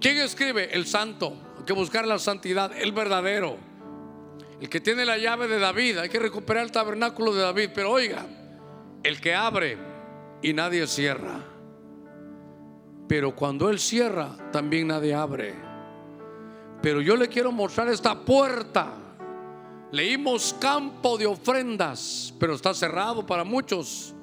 [0.00, 0.74] ¿Quién escribe?
[0.74, 3.56] El santo que buscar la santidad, el verdadero,
[4.62, 5.98] el que tiene la llave de David.
[5.98, 7.70] Hay que recuperar el tabernáculo de David.
[7.74, 8.24] Pero oiga,
[9.02, 9.76] el que abre
[10.40, 11.40] y nadie cierra.
[13.08, 15.52] Pero cuando Él cierra, también nadie abre.
[16.80, 18.92] Pero yo le quiero mostrar esta puerta.
[19.90, 24.14] Leímos campo de ofrendas, pero está cerrado para muchos.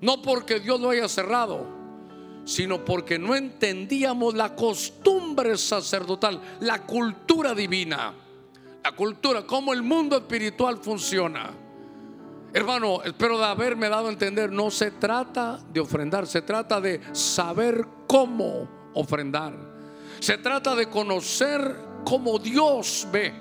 [0.00, 1.66] No porque Dios lo haya cerrado,
[2.46, 8.14] sino porque no entendíamos la costumbre sacerdotal, la cultura divina,
[8.84, 11.50] la cultura, cómo el mundo espiritual funciona.
[12.52, 17.00] Hermano, espero de haberme dado a entender, no se trata de ofrendar, se trata de
[17.12, 19.54] saber cómo ofrendar.
[20.20, 23.32] Se trata de conocer cómo Dios ve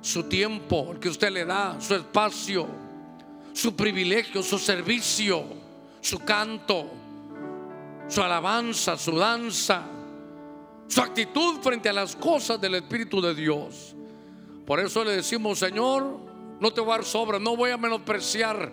[0.00, 2.66] su tiempo, el que usted le da, su espacio,
[3.52, 5.44] su privilegio, su servicio,
[6.00, 6.98] su canto
[8.08, 9.82] su alabanza, su danza,
[10.88, 13.87] su actitud frente a las cosas del Espíritu de Dios.
[14.68, 16.20] Por eso le decimos, Señor,
[16.60, 18.70] no te voy a dar sobra, no voy a menospreciar,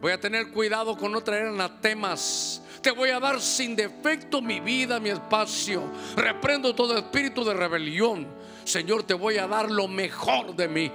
[0.00, 2.62] voy a tener cuidado con no traer anatemas.
[2.80, 5.82] Te voy a dar sin defecto mi vida, mi espacio.
[6.16, 8.26] Reprendo todo espíritu de rebelión.
[8.64, 10.90] Señor, te voy a dar lo mejor de mí.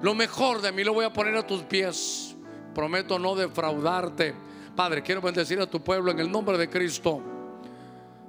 [0.00, 2.34] Lo mejor de mí lo voy a poner a tus pies.
[2.72, 4.34] Prometo no defraudarte
[4.74, 7.22] Padre, quiero bendecir a tu pueblo en el nombre de Cristo.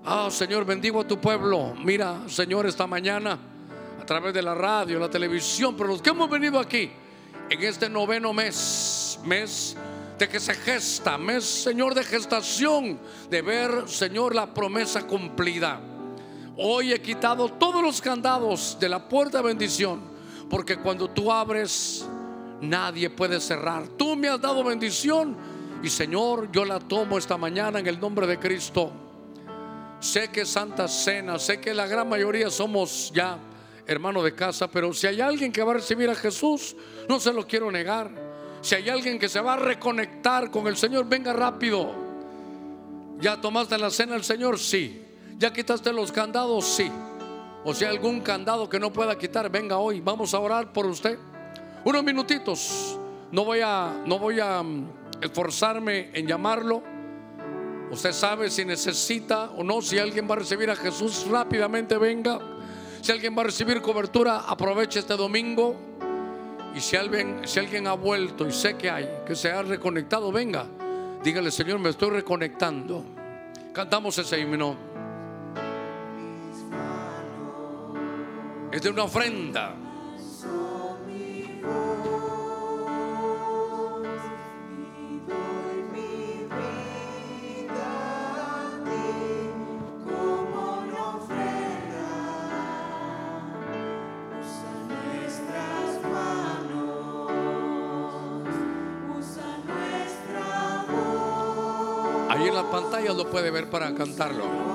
[0.06, 1.74] Ah, Señor, bendigo a tu pueblo.
[1.84, 3.40] Mira, Señor, esta mañana,
[4.06, 6.92] a través de la radio, la televisión, pero los que hemos venido aquí
[7.50, 9.76] en este noveno mes, mes
[10.20, 13.00] de que se gesta, mes, Señor, de gestación,
[13.32, 15.82] de ver, Señor, la promesa cumplida.
[16.56, 20.02] Hoy he quitado todos los candados de la puerta de bendición,
[20.52, 22.06] porque cuando tú abres,
[22.62, 23.88] nadie puede cerrar.
[23.88, 25.36] Tú me has dado bendición
[25.82, 28.92] y Señor, yo la tomo esta mañana en el nombre de Cristo.
[30.00, 33.40] Sé que Santa Cena, sé que la gran mayoría somos ya
[33.88, 36.76] hermanos de casa, pero si hay alguien que va a recibir a Jesús,
[37.08, 38.12] no se lo quiero negar.
[38.62, 41.94] Si hay alguien que se va a reconectar con el Señor, venga rápido.
[43.20, 44.60] ¿Ya tomaste la cena el Señor?
[44.60, 45.04] Sí.
[45.38, 46.66] ¿Ya quitaste los candados?
[46.66, 46.92] Sí.
[47.64, 50.02] O si hay algún candado que no pueda quitar, venga hoy.
[50.02, 51.18] Vamos a orar por usted.
[51.84, 53.00] Unos minutitos.
[53.32, 54.64] No voy a, no voy a
[55.22, 56.82] esforzarme en llamarlo.
[57.92, 62.40] Usted sabe si necesita o no, si alguien va a recibir a Jesús, rápidamente venga.
[63.06, 65.76] Si alguien va a recibir cobertura, aproveche este domingo.
[66.74, 70.32] Y si alguien, si alguien ha vuelto y sé que hay, que se ha reconectado,
[70.32, 70.66] venga.
[71.24, 73.06] Dígale, Señor, me estoy reconectando.
[73.74, 74.76] Cantamos ese himno.
[78.72, 79.76] Es de una ofrenda.
[103.36, 104.75] Puede ver para cantarlo.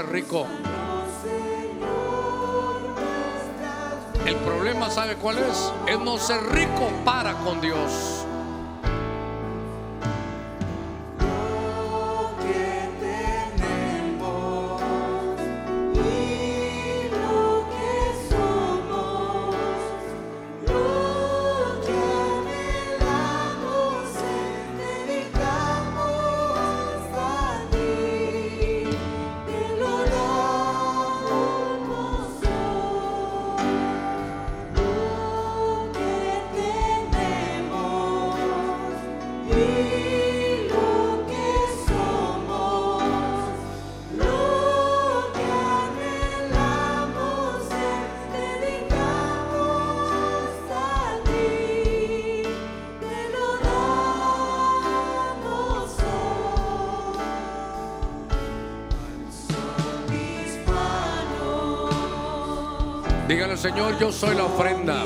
[0.00, 0.46] Rico.
[4.24, 5.72] El problema, ¿sabe cuál es?
[5.86, 8.21] Es no ser rico para con Dios.
[63.62, 65.04] Señor, yo soy la ofrenda.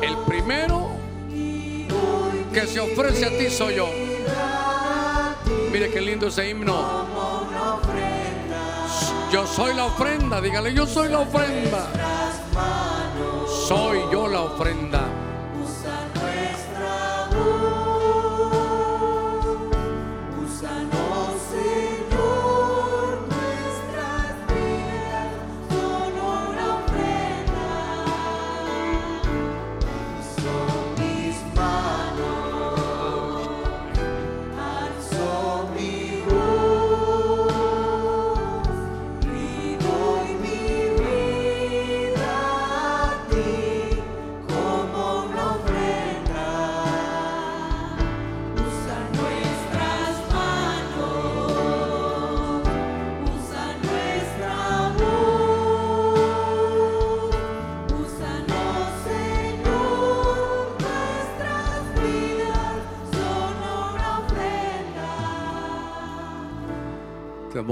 [0.00, 0.90] El primero
[2.52, 3.88] que se ofrece a ti soy yo.
[5.72, 7.04] Mire qué lindo ese himno.
[9.32, 11.88] Yo soy la ofrenda, dígale, yo soy la ofrenda.
[13.66, 15.15] Soy yo la ofrenda.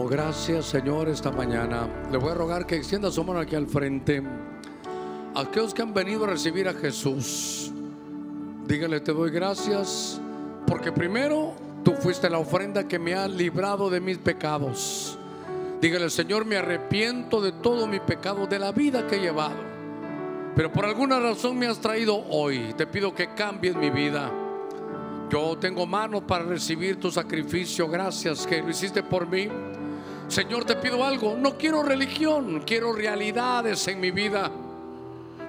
[0.03, 1.89] Gracias, Señor, esta mañana.
[2.11, 4.23] Le voy a rogar que extienda su mano aquí al frente.
[5.37, 7.73] Aquellos que han venido a recibir a Jesús,
[8.66, 10.21] dígale, te doy gracias,
[10.66, 11.55] porque primero
[11.85, 15.16] tú fuiste la ofrenda que me ha librado de mis pecados.
[15.81, 19.55] Dígale, Señor, me arrepiento de todo mi pecado, de la vida que he llevado.
[20.57, 22.75] Pero por alguna razón me has traído hoy.
[22.77, 24.31] Te pido que cambies mi vida.
[25.31, 27.89] Yo tengo manos para recibir tu sacrificio.
[27.89, 29.49] Gracias que lo hiciste por mí.
[30.28, 31.36] Señor, te pido algo.
[31.36, 34.51] No quiero religión, quiero realidades en mi vida.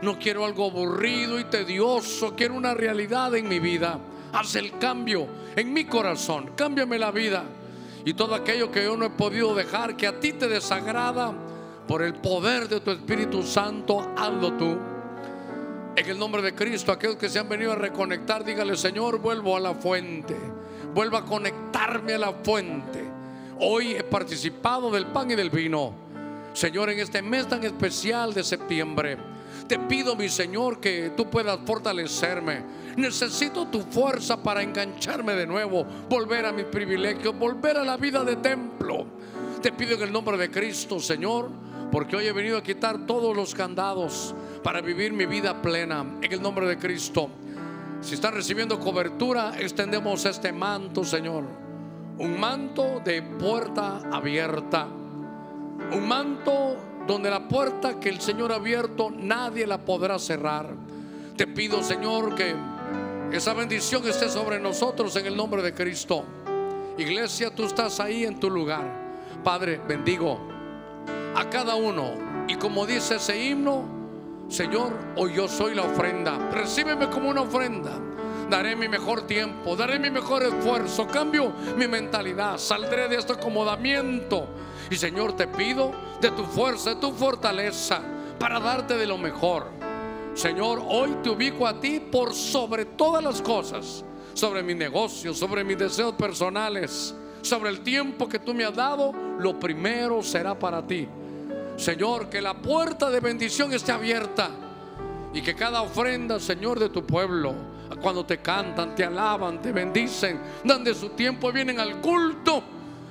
[0.01, 3.99] No quiero algo aburrido y tedioso, quiero una realidad en mi vida.
[4.33, 7.43] Haz el cambio en mi corazón, cámbiame la vida.
[8.03, 11.33] Y todo aquello que yo no he podido dejar, que a ti te desagrada,
[11.87, 14.77] por el poder de tu Espíritu Santo, hazlo tú.
[15.95, 19.55] En el nombre de Cristo, aquellos que se han venido a reconectar, dígale, Señor, vuelvo
[19.55, 20.35] a la fuente.
[20.93, 23.04] Vuelvo a conectarme a la fuente.
[23.59, 25.93] Hoy he participado del pan y del vino.
[26.53, 29.17] Señor, en este mes tan especial de septiembre,
[29.67, 32.63] te pido, mi Señor, que tú puedas fortalecerme.
[32.97, 38.23] Necesito tu fuerza para engancharme de nuevo, volver a mis privilegios, volver a la vida
[38.25, 39.05] de templo.
[39.61, 41.49] Te pido en el nombre de Cristo, Señor,
[41.91, 46.05] porque hoy he venido a quitar todos los candados para vivir mi vida plena.
[46.21, 47.29] En el nombre de Cristo.
[48.01, 51.64] Si están recibiendo cobertura, extendemos este manto, Señor
[52.17, 54.87] un manto de puerta abierta.
[55.91, 60.73] Un manto donde la puerta que el Señor ha abierto nadie la podrá cerrar.
[61.35, 62.55] Te pido, Señor, que
[63.31, 66.23] esa bendición esté sobre nosotros en el nombre de Cristo.
[66.97, 68.83] Iglesia, tú estás ahí en tu lugar.
[69.43, 70.39] Padre, bendigo
[71.35, 72.13] a cada uno.
[72.47, 73.83] Y como dice ese himno,
[74.47, 76.49] Señor, hoy yo soy la ofrenda.
[76.51, 77.99] Recíbeme como una ofrenda
[78.49, 84.47] daré mi mejor tiempo, daré mi mejor esfuerzo, cambio mi mentalidad, saldré de este acomodamiento.
[84.89, 85.91] Y Señor, te pido
[86.21, 88.01] de tu fuerza, de tu fortaleza,
[88.39, 89.67] para darte de lo mejor.
[90.33, 94.03] Señor, hoy te ubico a ti por sobre todas las cosas,
[94.33, 99.13] sobre mi negocio, sobre mis deseos personales, sobre el tiempo que tú me has dado,
[99.39, 101.07] lo primero será para ti.
[101.77, 104.49] Señor, que la puerta de bendición esté abierta
[105.33, 107.53] y que cada ofrenda, Señor, de tu pueblo,
[108.01, 112.63] cuando te cantan, te alaban, te bendicen, dan de su tiempo vienen al culto.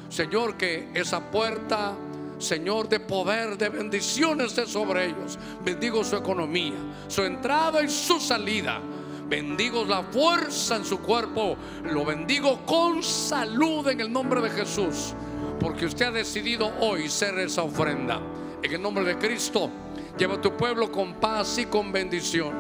[0.09, 1.95] Señor, que esa puerta,
[2.39, 5.39] Señor, de poder, de bendiciones esté sobre ellos.
[5.65, 6.75] Bendigo su economía,
[7.09, 8.81] su entrada y su salida.
[9.29, 11.57] Bendigo la fuerza en su cuerpo.
[11.85, 15.15] Lo bendigo con salud en el nombre de Jesús.
[15.61, 18.21] porque usted ha decidido hoy ser esa ofrenda.
[18.63, 19.71] En el nombre de Cristo,
[20.19, 22.53] lleva a tu pueblo con paz y con bendición.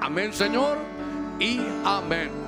[0.00, 0.78] Amén, Señor,
[1.40, 2.39] y amén.